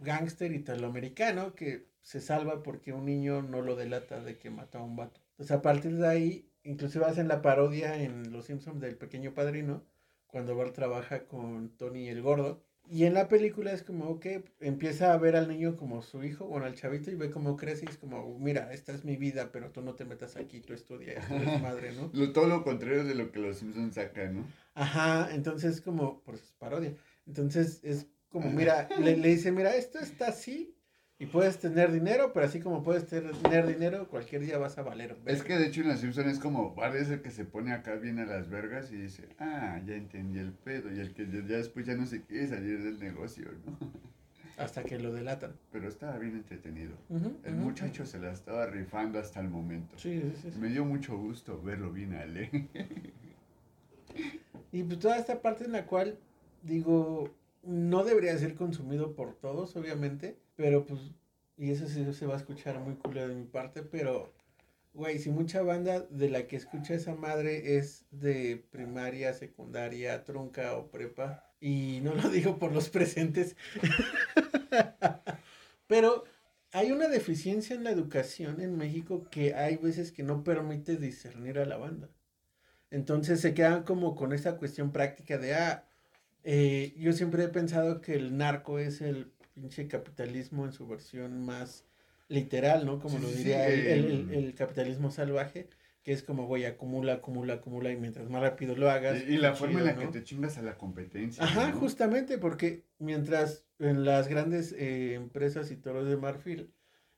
[0.00, 4.84] gángster italoamericano que se salva porque un niño no lo delata de que mató a
[4.84, 5.20] un vato.
[5.30, 9.84] Entonces a partir de ahí, inclusive hacen la parodia en Los Simpsons del pequeño padrino,
[10.26, 12.62] cuando Bart trabaja con Tony el gordo.
[12.88, 16.46] Y en la película es como que empieza a ver al niño como su hijo,
[16.46, 19.50] bueno, al chavito, y ve cómo crece y es como, mira, esta es mi vida,
[19.50, 22.10] pero tú no te metas aquí, tú estudias, tú eres madre, ¿no?
[22.12, 24.46] Lo, todo lo contrario de lo que los Simpsons sacan, ¿no?
[24.74, 26.94] Ajá, entonces como, por eso es parodia.
[27.26, 28.06] Entonces es
[28.40, 30.76] como, mira, le, le dice, mira, esto está así
[31.18, 35.16] y puedes tener dinero, pero así como puedes tener dinero, cualquier día vas a valer.
[35.24, 37.72] Es que de hecho en los Simpsons es como Bart es el que se pone
[37.72, 40.92] acá bien a las vergas y dice, ah, ya entendí el pedo.
[40.92, 43.78] Y el que ya después ya no se quiere salir del negocio, ¿no?
[44.58, 45.54] Hasta que lo delatan.
[45.72, 46.96] Pero estaba bien entretenido.
[47.44, 49.98] El muchacho se la estaba rifando hasta el momento.
[49.98, 50.58] Sí, sí, sí.
[50.58, 52.66] Me dio mucho gusto verlo bien alegre.
[54.72, 56.18] Y pues toda esta parte en la cual,
[56.62, 57.34] digo,
[57.66, 61.00] no debería ser consumido por todos, obviamente, pero pues,
[61.56, 64.32] y eso sí se va a escuchar muy culo de mi parte, pero,
[64.94, 70.76] güey, si mucha banda de la que escucha esa madre es de primaria, secundaria, trunca
[70.76, 73.56] o prepa, y no lo digo por los presentes,
[75.86, 76.24] pero
[76.72, 81.58] hay una deficiencia en la educación en México que hay veces que no permite discernir
[81.58, 82.08] a la banda.
[82.90, 85.86] Entonces se quedan como con esa cuestión práctica de, ah,
[86.46, 91.44] eh, yo siempre he pensado que el narco es el pinche capitalismo en su versión
[91.44, 91.84] más
[92.28, 92.98] literal, ¿no?
[93.00, 95.68] Como Sí, lo diría sí, el, el- el- el- el capitalismo salvaje,
[96.02, 99.22] que es como, güey, acumula, acumula, acumula, y mientras más rápido lo hagas.
[99.26, 101.42] Y, y la forma en la que te chingas a la competencia.
[101.42, 101.78] Ajá, ¿no?
[101.80, 106.70] justamente, porque mientras en las grandes eh, empresas y toros de marfil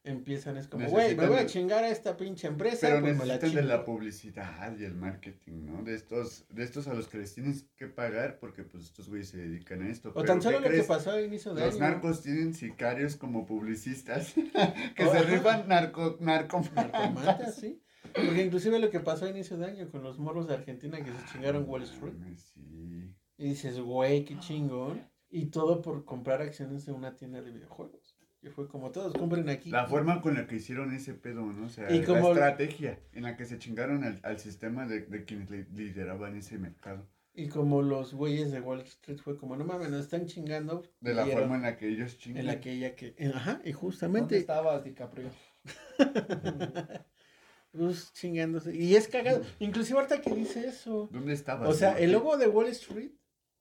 [0.05, 3.17] empiezan, es como, güey, me Necesitan voy a chingar a esta pinche empresa, Pero pues
[3.19, 5.83] me la necesitan de la publicidad y el marketing, ¿no?
[5.83, 9.29] De estos, de estos a los que les tienes que pagar porque pues estos güeyes
[9.29, 10.11] se dedican a esto.
[10.11, 11.85] O Pero, tan ¿qué solo lo que pasó a inicio de Los año.
[11.85, 14.33] narcos tienen sicarios como publicistas
[14.97, 15.23] que Oh, se ajá.
[15.31, 16.17] rifan narco.
[16.21, 17.83] Narcomantas, sí.
[18.15, 21.13] Porque inclusive lo que pasó a inicio de año con los morros de Argentina que
[21.13, 22.15] se chingaron Wall Street.
[22.37, 23.15] Sí.
[23.37, 25.07] Y dices, güey, qué chingón.
[25.31, 28.08] Y todo por comprar acciones de una tienda de videojuegos.
[28.49, 29.69] Que fue como todos compren aquí.
[29.71, 31.67] La forma con la que hicieron ese pedo, ¿no?
[31.67, 35.03] O sea, Y como- la estrategia en la que se chingaron al, al sistema de,
[35.03, 37.07] de quienes li- lideraban ese mercado.
[37.35, 40.83] Y como los güeyes de Wall Street fue como, no mames, nos están chingando.
[41.01, 42.41] De la forma en la que ellos chingan.
[42.41, 43.15] en la que ella que.
[43.19, 44.39] en- ajá, y ¿Dónde justamente.
[44.39, 45.29] estabas, DiCaprio?
[47.71, 48.75] Pues chingándose.
[48.75, 49.43] Y es cagado.
[49.59, 51.09] Inclusive ahorita que dice eso.
[51.13, 51.69] ¿Dónde estabas?
[51.69, 51.99] O sea, no?
[51.99, 53.11] el logo de Wall Street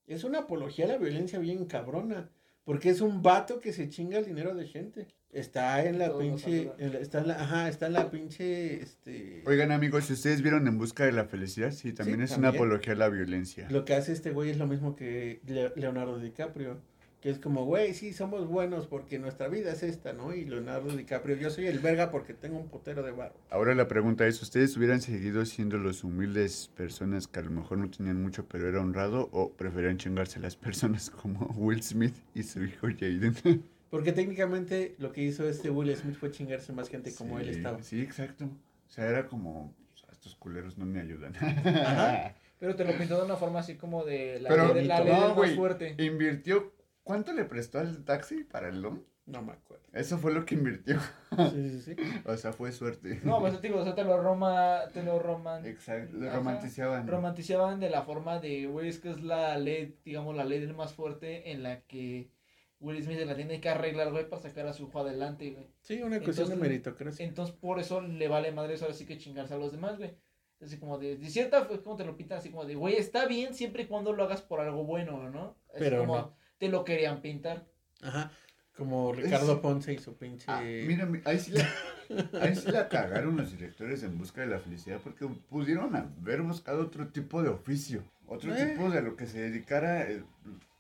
[0.08, 2.32] es una apología a la violencia bien cabrona.
[2.68, 5.08] Porque es un vato que se chinga el dinero de gente.
[5.32, 6.66] Está en la pinche.
[6.66, 6.76] saludan.
[6.82, 8.82] en la- está en la, ajá, está en la pinche.
[8.82, 9.42] Este.
[9.46, 12.50] Oigan amigos, si ustedes vieron En Busca de la Felicidad, sí, también Sí, es una
[12.50, 13.68] apología a la violencia.
[13.70, 16.82] Lo que hace este güey es lo mismo que Le- Leonardo DiCaprio.
[17.28, 20.34] Que es como, güey, sí, somos buenos porque nuestra vida es esta, ¿no?
[20.34, 23.36] Y Leonardo DiCaprio, yo soy el verga porque tengo un potero de barro.
[23.50, 27.80] Ahora la pregunta es, ¿ustedes hubieran seguido siendo los humildes personas que a lo mejor
[27.80, 32.16] no tenían mucho pero era honrado o preferían chingarse a las personas como Will Smith
[32.34, 33.36] y su hijo Jaden?
[33.90, 37.84] Porque técnicamente lo que hizo este Will Smith fue chingarse más gente como él estaba.
[37.84, 38.46] Sí, exacto.
[38.46, 41.36] O sea, era como, "Pues, estos culeros no me ayudan.
[41.66, 42.36] Ajá.
[42.58, 45.00] Pero te lo pintó de una forma así como de la Pero, ley, de- la
[45.02, 45.94] ley no, del más güey, fuerte.
[46.00, 46.72] Invirtió,
[47.08, 49.04] ¿cuánto le prestó al taxi para el loan?
[49.26, 49.84] No me acuerdo.
[49.94, 51.00] Eso fue lo que invirtió.
[51.52, 51.96] Sí, sí, sí.
[52.26, 53.20] O sea, fue suerte.
[53.24, 57.08] No, pues te digo, o sea, te lo roma, te lo roman, Exacto, lo romantizaban.
[57.08, 60.74] romantizaban de la forma de, güey, es que es la ley, digamos, la ley del
[60.76, 62.30] más fuerte en la que
[62.80, 65.68] Will Smith se la tiene que arreglar, güey, para sacar a su hijo adelante, güey.
[65.82, 67.26] Sí, una cuestión de Entonces- meritocracia.
[67.26, 70.16] Entonces, por eso le vale madre eso, ahora sí que chingarse a los demás, güey.
[70.62, 73.26] Así como de, de cierta, pues, como te lo pintan, así como de, güey, está
[73.28, 75.58] bien siempre y cuando lo hagas por algo bueno, ¿no?
[75.70, 76.38] Así Pero como no.
[76.58, 77.66] Te lo querían pintar.
[78.02, 78.32] Ajá.
[78.76, 80.46] Como Ricardo Es- Ponce y su pinche.
[80.48, 81.68] Ah, mira, mi- ahí sí, la,
[82.42, 86.82] ahí sí la cagaron los directores en busca de la felicidad porque pudieron haber buscado
[86.84, 88.66] otro tipo de oficio, otro Eh.
[88.68, 90.24] tipo de lo que se dedicara, eh,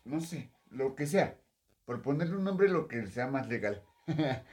[0.05, 1.35] no sé, lo que sea,
[1.85, 3.81] por ponerle un nombre lo que sea más legal.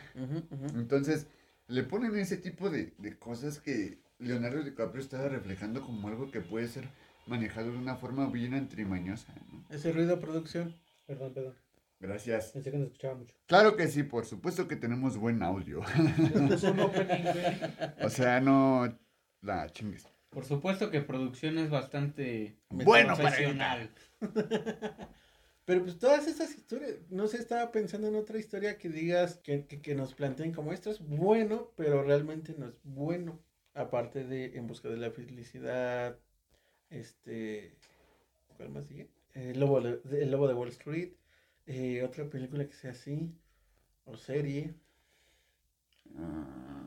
[0.75, 1.27] Entonces,
[1.69, 6.41] le ponen ese tipo de, de cosas que Leonardo DiCaprio estaba reflejando como algo que
[6.41, 6.89] puede ser
[7.27, 9.65] manejado de una forma bien antrimañosa, ¿no?
[9.71, 10.75] Ese ruido producción.
[11.07, 11.55] Perdón, perdón.
[12.01, 12.51] Gracias.
[12.53, 13.35] Pensé que no escuchaba mucho.
[13.47, 15.81] Claro que sí, por supuesto que tenemos buen audio.
[18.03, 18.99] O sea, no
[19.41, 20.07] la chingues.
[20.31, 23.91] Por supuesto que producción es bastante Bueno para profesional.
[25.65, 29.65] Pero pues todas esas historias, no sé, estaba pensando en otra historia que digas, que,
[29.65, 33.41] que, que nos planteen como esto es bueno, pero realmente no es bueno.
[33.73, 36.19] Aparte de En Busca de la Felicidad,
[36.91, 37.75] este,
[38.57, 39.09] ¿cuál más sigue?
[39.35, 41.13] El Lobo de, El Lobo de Wall Street,
[41.67, 43.35] eh, otra película que sea así,
[44.05, 44.75] o serie.
[46.17, 46.87] Ah,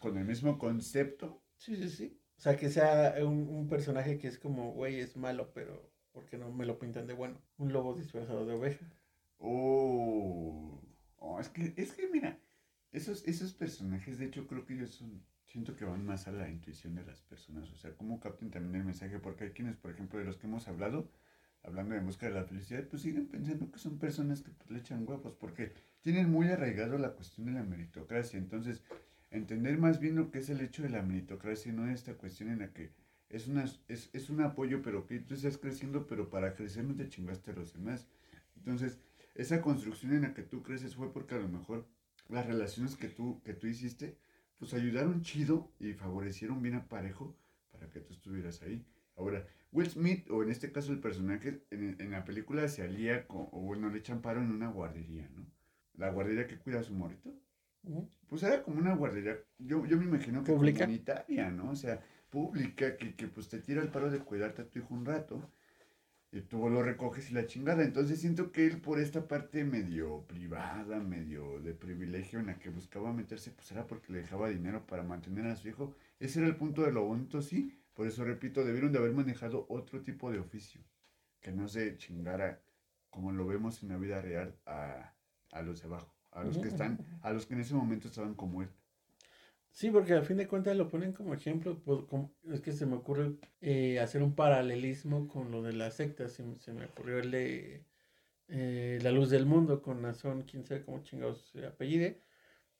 [0.00, 1.42] con el mismo concepto.
[1.56, 2.20] Sí, sí, sí.
[2.36, 6.26] O sea, que sea un, un personaje que es como, güey, es malo, pero ¿por
[6.26, 7.40] qué no me lo pintan de bueno?
[7.58, 8.86] Un lobo disfrazado de oveja.
[9.38, 10.80] Oh,
[11.18, 12.38] oh, es que, es que mira,
[12.92, 16.48] esos, esos personajes, de hecho, creo que ellos son, siento que van más a la
[16.48, 19.90] intuición de las personas, o sea, cómo capten también el mensaje, porque hay quienes, por
[19.90, 21.10] ejemplo, de los que hemos hablado,
[21.66, 24.78] hablando de busca de la felicidad, pues siguen pensando que son personas que pues, le
[24.78, 28.82] echan huevos, porque tienen muy arraigado la cuestión de la meritocracia, entonces,
[29.30, 32.50] entender más bien lo que es el hecho de la meritocracia, y no esta cuestión
[32.50, 32.92] en la que
[33.28, 36.94] es, una, es, es un apoyo, pero que tú estás creciendo, pero para crecer no
[36.94, 38.06] te chingaste a los demás.
[38.56, 38.98] Entonces,
[39.34, 41.86] esa construcción en la que tú creces fue porque a lo mejor
[42.28, 44.16] las relaciones que tú, que tú hiciste,
[44.58, 47.36] pues ayudaron chido y favorecieron bien a parejo
[47.72, 48.86] para que tú estuvieras ahí.
[49.16, 49.46] Ahora,
[49.76, 53.48] Will Smith, o en este caso el personaje, en, en la película se alía con,
[53.52, 55.46] o bueno, le echan paro en una guardería, ¿no?
[55.94, 57.30] La guardería que cuida a su morrito.
[58.28, 60.84] Pues era como una guardería, yo, yo me imagino que ¿Pública?
[60.84, 61.70] comunitaria, ¿no?
[61.70, 62.00] O sea,
[62.30, 65.50] pública, que, que pues te tira el paro de cuidarte a tu hijo un rato,
[66.32, 67.84] y tú lo recoges y la chingada.
[67.84, 72.70] Entonces siento que él por esta parte medio privada, medio de privilegio en la que
[72.70, 75.94] buscaba meterse, pues era porque le dejaba dinero para mantener a su hijo.
[76.18, 77.72] Ese era el punto de lo bonito, sí.
[77.96, 80.80] Por eso repito, debieron de haber manejado otro tipo de oficio,
[81.40, 82.62] que no se chingara
[83.10, 85.14] como lo vemos en la vida real a,
[85.52, 88.34] a los de abajo, a los que están, a los que en ese momento estaban
[88.34, 88.68] como él.
[89.70, 91.78] Sí, porque al fin de cuentas lo ponen como ejemplo.
[91.84, 95.94] pues, como- es que se me ocurre eh, hacer un paralelismo con lo de las
[95.94, 96.32] sectas.
[96.32, 97.84] Se, me- se me ocurrió el de
[98.48, 102.20] eh, La Luz del Mundo con Nazón, quién sabe cómo chingados se apellide.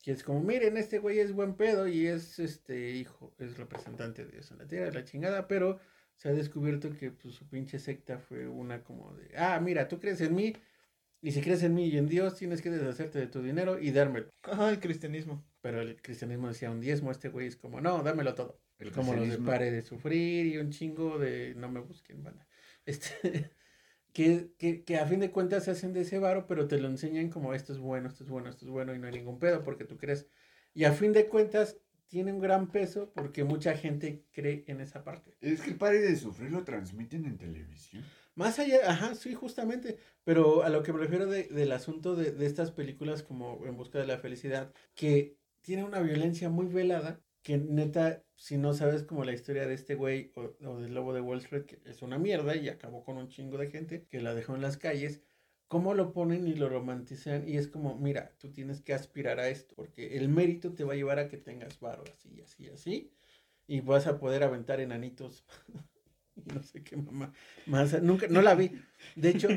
[0.03, 4.25] Que es como, miren, este güey es buen pedo y es este hijo, es representante
[4.25, 5.81] de Dios en la tierra, la chingada, pero
[6.17, 9.99] se ha descubierto que pues, su pinche secta fue una como de, ah, mira, tú
[9.99, 10.55] crees en mí,
[11.21, 13.91] y si crees en mí y en Dios, tienes que deshacerte de tu dinero y
[13.91, 14.31] dármelo.
[14.45, 15.45] Ajá, el cristianismo.
[15.61, 18.61] Pero el cristianismo decía un diezmo, este güey es como, no, dámelo todo.
[18.79, 22.47] El Como los de pare de sufrir y un chingo de no me busquen, banda.
[22.85, 23.51] Este,
[24.17, 26.89] que, que, que a fin de cuentas se hacen de ese varo, pero te lo
[26.89, 29.39] enseñan como esto es bueno, esto es bueno, esto es bueno y no hay ningún
[29.39, 30.27] pedo porque tú crees.
[30.73, 31.77] Y a fin de cuentas
[32.09, 35.33] tiene un gran peso porque mucha gente cree en esa parte.
[35.43, 38.05] Es que el padre de sufrir lo transmiten en televisión.
[38.35, 39.99] Más allá, ajá, sí, justamente.
[40.25, 43.77] Pero a lo que me refiero de- del asunto de, de estas películas como En
[43.77, 49.03] Busca de la Felicidad, que tiene una violencia muy velada, que neta, si no sabes
[49.03, 52.03] como la historia de este güey o, o del lobo de Wall Street, que es
[52.03, 55.23] una mierda y acabó con un chingo de gente que la dejó en las calles,
[55.69, 59.49] cómo lo ponen y lo romantizan y es como, mira, tú tienes que aspirar a
[59.49, 63.13] esto, porque el mérito te va a llevar a que tengas varo, así, así, así,
[63.67, 65.45] y vas a poder aventar enanitos.
[66.55, 67.33] no sé qué mamá.
[67.67, 68.71] Más, nunca, no la vi.
[69.17, 69.49] De hecho,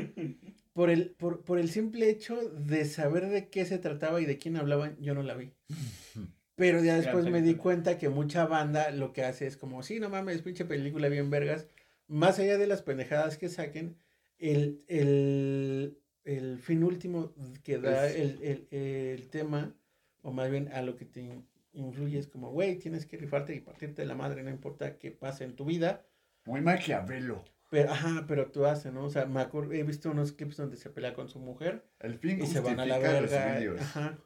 [0.72, 4.38] por el, por, por el simple hecho de saber de qué se trataba y de
[4.38, 5.52] quién hablaban, yo no la vi.
[6.60, 9.98] Pero ya después me di cuenta que mucha banda lo que hace es como, sí,
[9.98, 11.66] no mames, pinche película bien vergas.
[12.06, 13.96] Más allá de las pendejadas que saquen,
[14.38, 17.32] el, el, el fin último
[17.62, 19.74] que da el, el, el tema,
[20.22, 23.54] o más bien a lo que te in- influye, es como, güey, tienes que rifarte
[23.54, 26.04] y partirte de la madre, no importa qué pase en tu vida.
[26.44, 27.42] Muy maquiavelo.
[27.70, 29.04] Pero, ajá, pero tú haces, ¿no?
[29.04, 32.18] O sea, me acuerdo, he visto unos clips donde se pelea con su mujer El
[32.18, 33.54] fin y se van a la los verga.
[33.54, 33.80] medios.
[33.80, 34.18] Ajá.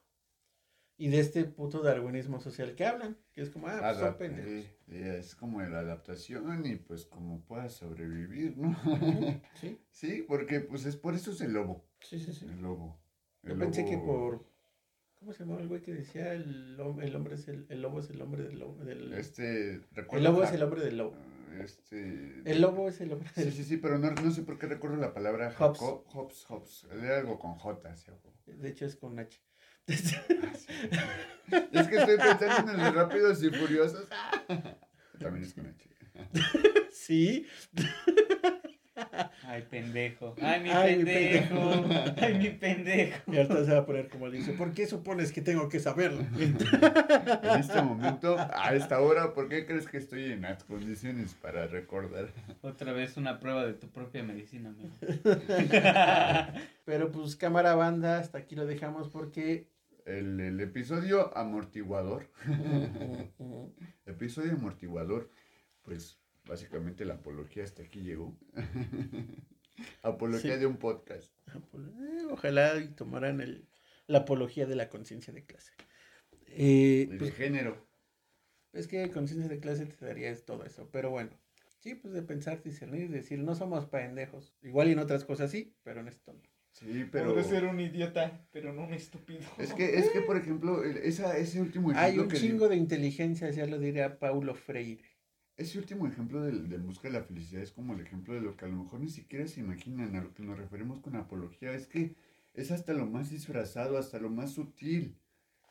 [0.96, 4.48] Y de este puto darwinismo social que hablan, que es como, ah, pues son pendejos.
[4.50, 8.76] eh, eh, es como la adaptación y pues como puedas sobrevivir, ¿no?
[9.60, 11.84] Sí, sí, porque pues es por eso es el lobo.
[12.00, 12.44] sí, sí, sí.
[12.46, 13.00] El lobo.
[13.42, 14.46] Yo pensé que por.
[15.18, 18.10] ¿Cómo se llamaba el güey que decía el, el hombre es el, el lobo es
[18.10, 18.84] el hombre del lobo?
[18.84, 19.80] Del, Este,
[20.12, 21.16] el lobo es el hombre del lobo.
[21.60, 22.42] Este...
[22.44, 24.66] El lobo es el hombre Sí, del sí, sí, pero no, no sé por qué
[24.66, 25.80] recuerdo la palabra Hobbes.
[25.80, 26.86] Hobbes, Hobbes.
[26.92, 28.10] Era algo con J, ¿sí?
[28.46, 29.40] De hecho es con H.
[31.72, 34.08] Es que estoy pensando en los rápidos y furiosos.
[35.18, 35.88] También es con H.
[36.90, 37.46] sí.
[39.42, 40.34] Ay, pendejo.
[40.40, 41.84] Ay, mi Ay, mi pendejo.
[42.16, 43.32] Ay, mi pendejo.
[43.32, 46.20] Y ahorita se va a poner como dice, ¿por qué supones que tengo que saberlo?
[46.38, 46.56] En
[47.60, 52.28] este momento, a esta hora, ¿por qué crees que estoy en las condiciones para recordar?
[52.62, 54.90] Otra vez una prueba de tu propia medicina, amigo.
[56.84, 59.73] Pero pues cámara banda, hasta aquí lo dejamos porque...
[60.04, 62.30] El, el episodio amortiguador.
[64.06, 65.30] Episodio amortiguador,
[65.82, 68.36] pues básicamente la apología hasta aquí llegó.
[70.02, 70.60] apología Sí.
[70.60, 71.32] de un podcast.
[71.54, 73.66] Eh, Ojalá y tomaran el,
[74.06, 75.72] la apología de la conciencia de clase.
[76.48, 77.86] Eh, Y de pues, género.
[78.72, 81.30] es que conciencia de clase te daría todo eso, pero bueno.
[81.80, 84.54] Sí, pues de pensar, discernir, decir, no somos pendejos.
[84.62, 86.40] Igual y en otras cosas sí, pero en esto no.
[86.74, 87.26] Sí, pero...
[87.28, 89.42] Podré ser un idiota, pero no un estúpido.
[89.58, 92.68] Es que, es que, por ejemplo, el- esa, ese último ejemplo Hay un que chingo
[92.68, 95.04] de inteligencia, ya lo diría Paulo Freire.
[95.56, 98.56] Ese último ejemplo del, del busca de la felicidad es como el ejemplo de lo
[98.56, 101.72] que a lo mejor ni siquiera se imaginan a lo que nos referimos con apología.
[101.72, 102.16] Es que
[102.54, 105.16] es hasta lo más disfrazado, hasta lo más sutil.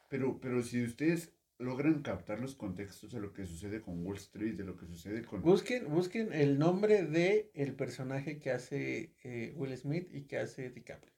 [0.10, 4.56] Pero, pero si ustedes logran captar los contextos de lo que sucede con Wall Street,
[4.56, 5.42] de lo que sucede con...
[5.42, 10.70] Busquen, busquen el nombre de el personaje que hace eh, Will Smith y que hace
[10.72, 11.14] DiCaprio.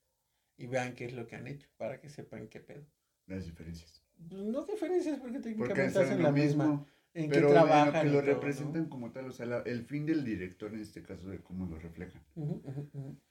[0.58, 2.86] Y vean qué es lo que han hecho, para que sepan qué pedo.
[3.28, 4.04] las diferencias.
[4.30, 6.86] No diferencias porque técnicamente hacen lo la mismo, misma.
[7.14, 7.92] En pero qué en lo trabajan.
[8.08, 8.34] que lo todo, ¿no?
[8.34, 11.66] representan como tal, o sea, la- el fin del director en este caso de cómo
[11.66, 12.22] lo reflejan.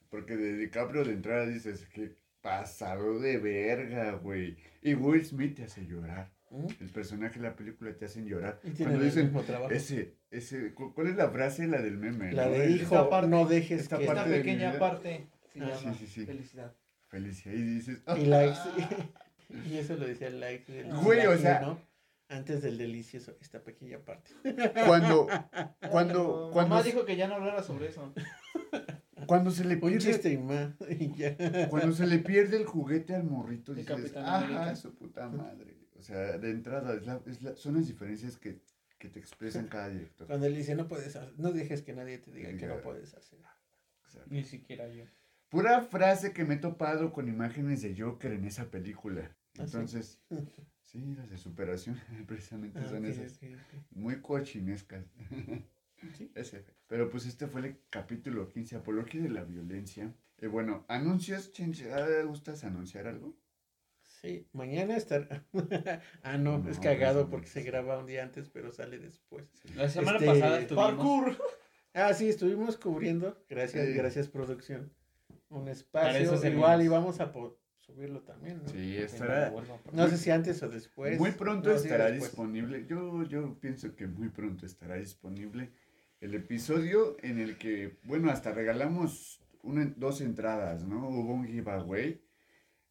[0.09, 4.57] Porque de DiCaprio de entrada dices que pasado de verga, güey.
[4.81, 6.31] Y Will Smith te hace llorar.
[6.51, 6.67] Ujú.
[6.79, 8.59] El personaje de la película te hacen llorar.
[8.63, 9.71] Y tienen Cuando el dicen, mismo trabajo.
[9.73, 11.67] ese, ese, cu- ¿cuál es la frase?
[11.67, 12.31] La del meme.
[12.33, 12.51] La ¿no?
[12.51, 14.03] de hijo, esta parte- no dejes esta que...
[14.03, 16.25] Esta parte mi pequeña parte se Ah, llama sí, sí, sí.
[16.25, 16.73] felicidad.
[17.09, 17.53] Felicia.
[17.53, 18.57] Y dices, Y likes.
[19.69, 21.79] y eso lo decía el like del Güey, o sea- ¿no?
[22.27, 24.31] Antes del delicioso, esta pequeña parte.
[24.87, 25.27] cuando,
[25.91, 28.11] cuando, cuando, Mamá dijo que ya no hablara sobre eso.
[29.27, 30.39] cuando se le Un pierde, chiste
[31.69, 34.75] cuando se le pierde el juguete al morrito, dices, ajá, América".
[34.75, 35.75] su puta madre.
[36.05, 38.61] O sea, de entrada, es la- es la- son las diferencias que,
[38.99, 40.27] que te expresan cada director.
[40.27, 43.15] Cuando él dice, no puedes hacer, no dejes que nadie te diga que no puedes
[43.15, 43.39] hacer.
[44.03, 44.29] Exacto.
[44.29, 45.05] Ni siquiera yo.
[45.49, 49.23] Pura frase que me he topado con imágenes de Joker en esa película.
[49.23, 49.61] Ah, sí.
[49.63, 50.19] Entonces,
[50.83, 53.39] sí, las de superación precisamente Ah, son esas.
[53.89, 55.05] Muy cochinescas.
[56.17, 56.31] Sí.
[56.35, 56.63] Ese.
[56.85, 60.13] Pero pues este fue el capítulo 15, Apología de la Violencia.
[60.39, 61.65] Y bueno, anuncios, ¿te
[62.25, 63.35] gustas anunciar algo?
[64.21, 65.45] Sí, mañana estar.
[66.23, 69.45] ah, no, No, es cagado porque se graba un día antes, pero sale después.
[69.75, 70.87] La semana Este, pasada estuvimos.
[70.91, 71.37] Parkour.
[71.97, 73.93] Ah, sí, estuvimos cubriendo, gracias, Sí.
[73.93, 74.93] gracias producción,
[75.47, 76.49] un espacio.
[76.49, 77.31] Igual y vamos a
[77.79, 78.67] subirlo también, ¿no?
[78.67, 79.53] Sí, estará.
[79.93, 81.17] No sé si antes o después.
[81.17, 82.31] Muy pronto No, estará después.
[82.31, 82.85] disponible.
[82.85, 85.71] Yo, yo pienso que muy pronto estará disponible
[86.19, 91.07] el episodio en el que, bueno, hasta regalamos una, dos entradas, ¿no?
[91.07, 92.24] Hubo un giveaway.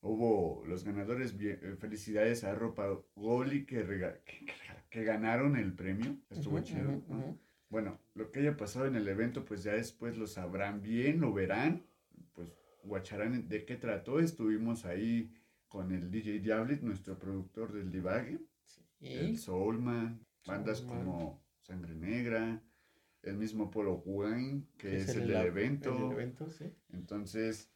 [0.07, 2.87] Hubo los ganadores, eh, felicidades a Ropa
[3.17, 4.45] Goli que, rega- que,
[4.91, 6.19] que ganaron el premio.
[6.31, 7.03] Estuvo chido.
[7.71, 11.33] Bueno, lo que haya pasado en el evento, pues ya después lo sabrán bien, lo
[11.33, 11.87] verán,
[12.35, 12.53] pues
[12.85, 14.21] guacharán de qué trató.
[14.21, 15.33] Estuvimos ahí
[15.69, 18.39] con el DJ Diablet, nuestro productor del divague,
[19.01, 20.99] el Soulman, bandas Soulman.
[21.05, 22.63] como Sangre Negra,
[23.23, 25.97] el mismo Polo Wayne, que es, el, del evento.
[25.97, 26.67] el evento, sí.
[26.93, 27.71] Entonces,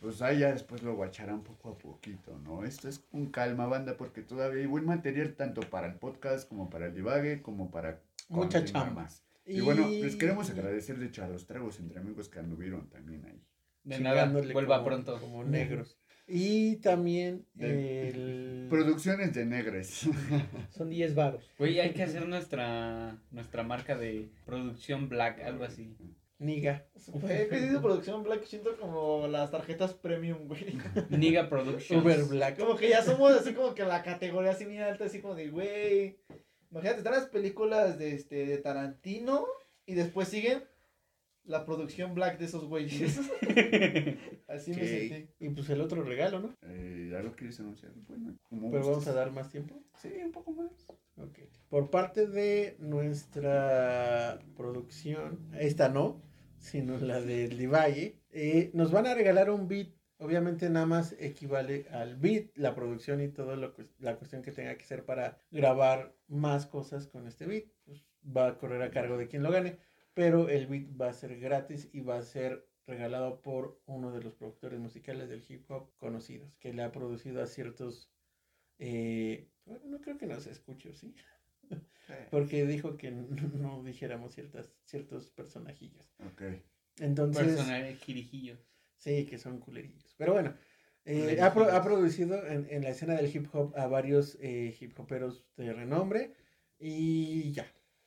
[0.00, 2.64] pues ahí ya después lo guacharán poco a poquito, ¿no?
[2.64, 6.70] Esto es con calma, banda, porque todavía hay buen material tanto para el podcast como
[6.70, 9.02] para el divague, como para Mucha chamba.
[9.02, 9.22] más.
[9.46, 13.24] Y, bueno, les queremos agradecer de hecho a los tragos entre amigos que anduvieron también
[13.24, 13.40] ahí.
[13.84, 15.18] De nada, vuelva como- pronto.
[15.20, 15.96] Como negros.
[16.30, 18.66] Y también De- el...
[18.68, 20.06] Producciones de Negres.
[20.76, 21.50] Son 10 varos.
[21.58, 25.96] Güey, hay que hacer nuestra nuestra marca de producción black, algo así.
[26.38, 26.86] Niga.
[27.26, 30.78] Que dice producción Black siento como las tarjetas premium, güey.
[31.10, 32.02] Niga Productions.
[32.02, 32.58] Uber Black.
[32.58, 35.48] Como que ya somos así como que la categoría así bien alta, así como de,
[35.50, 36.20] güey.
[36.70, 39.46] Imagínate, están las películas de, este, de Tarantino
[39.86, 40.62] y después siguen
[41.44, 43.18] la producción black de esos güeyes.
[44.48, 45.28] así me sentí.
[45.40, 46.54] Y pues el otro regalo, ¿no?
[46.62, 47.92] Eh, ¿Ya lo quieres anunciar?
[48.06, 49.82] Bueno, como Pero vamos a dar más tiempo.
[49.96, 50.70] Sí, un poco más.
[51.16, 51.38] Ok.
[51.70, 56.22] Por parte de nuestra producción, esta no,
[56.58, 59.88] sino la del Divalle, eh, nos van a regalar un beat.
[60.18, 64.52] Obviamente nada más equivale al beat, la producción y todo lo que la cuestión que
[64.52, 67.66] tenga que ser para grabar más cosas con este beat.
[67.84, 69.78] Pues va a correr a cargo de quien lo gane,
[70.14, 74.22] pero el beat va a ser gratis y va a ser regalado por uno de
[74.22, 78.10] los productores musicales del hip hop conocidos, que le ha producido a ciertos
[78.78, 81.14] eh, bueno, no creo que nos escuche, ¿sí?
[82.30, 86.12] Porque dijo que no dijéramos ciertas, ciertos personajillos.
[86.32, 86.42] Ok.
[87.00, 88.58] Entonces, Personal girijillos.
[88.96, 90.14] sí, que son culerillos.
[90.18, 90.54] Pero bueno,
[91.04, 94.76] eh, ha, pro- ha producido en, en la escena del hip hop a varios eh,
[94.80, 96.34] hip hoperos de renombre.
[96.78, 97.66] Y ya,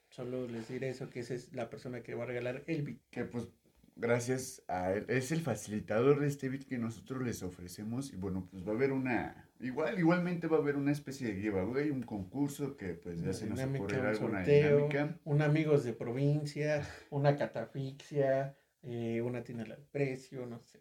[0.10, 3.00] solo les diré eso, que esa es la persona que va a regalar el beat.
[3.10, 3.48] Que pues
[3.96, 8.48] gracias a él, es el facilitador de este beat que nosotros les ofrecemos y bueno,
[8.50, 12.04] pues va a haber una, igual, igualmente va a haber una especie de giveaway, un
[12.04, 14.76] concurso que pues ya Una se nos dinámica, ocurrirá un alguna sorteo.
[14.88, 15.20] dinámica.
[15.26, 20.80] Un amigos de provincia, una catafixia, eh, una tienda al precio, no sé.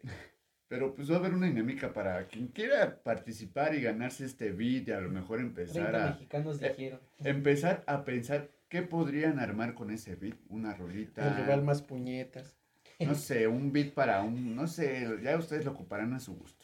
[0.67, 4.87] Pero pues va a haber una dinámica para quien quiera participar y ganarse este beat
[4.87, 6.99] y a lo mejor empezar 30 a, mexicanos eh, dijeron.
[7.19, 11.27] empezar a pensar qué podrían armar con ese beat, una rolita.
[11.27, 12.55] El rival más puñetas.
[13.01, 16.60] no sé, un beat para un, no sé, ya ustedes lo ocuparán a su gusto.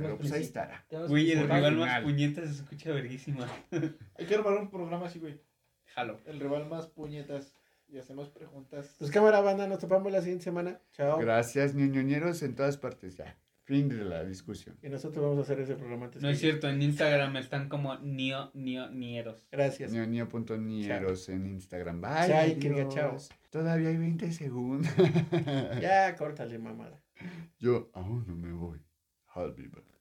[0.00, 0.84] Pero pues ahí estará.
[1.08, 3.46] Güey, el rival más puñetas se escucha verguísima.
[4.18, 5.40] Hay que armar un programa así, güey.
[5.86, 6.20] Jalo.
[6.26, 7.54] El rival más puñetas.
[7.86, 8.96] Y hacemos preguntas.
[8.98, 10.80] Pues cámara banda, nos topamos la siguiente semana.
[10.92, 11.18] Chao.
[11.18, 13.36] Gracias, ñoñoñeros en todas partes ya.
[13.64, 14.76] Fin de la discusión.
[14.82, 17.96] Y nosotros vamos a hacer ese programa antes No es cierto, en Instagram están como
[17.98, 19.46] nio, nio, nieros.
[19.52, 19.92] Gracias.
[19.92, 22.00] ñoño.nieros en Instagram.
[22.00, 22.26] Bye.
[22.26, 23.28] Chai, que diga adiós.
[23.28, 23.38] chao.
[23.50, 24.92] Todavía hay 20 segundos.
[25.80, 27.00] Ya, córtale, mamada.
[27.58, 28.80] Yo aún no me voy.
[29.34, 29.93] حال بيبك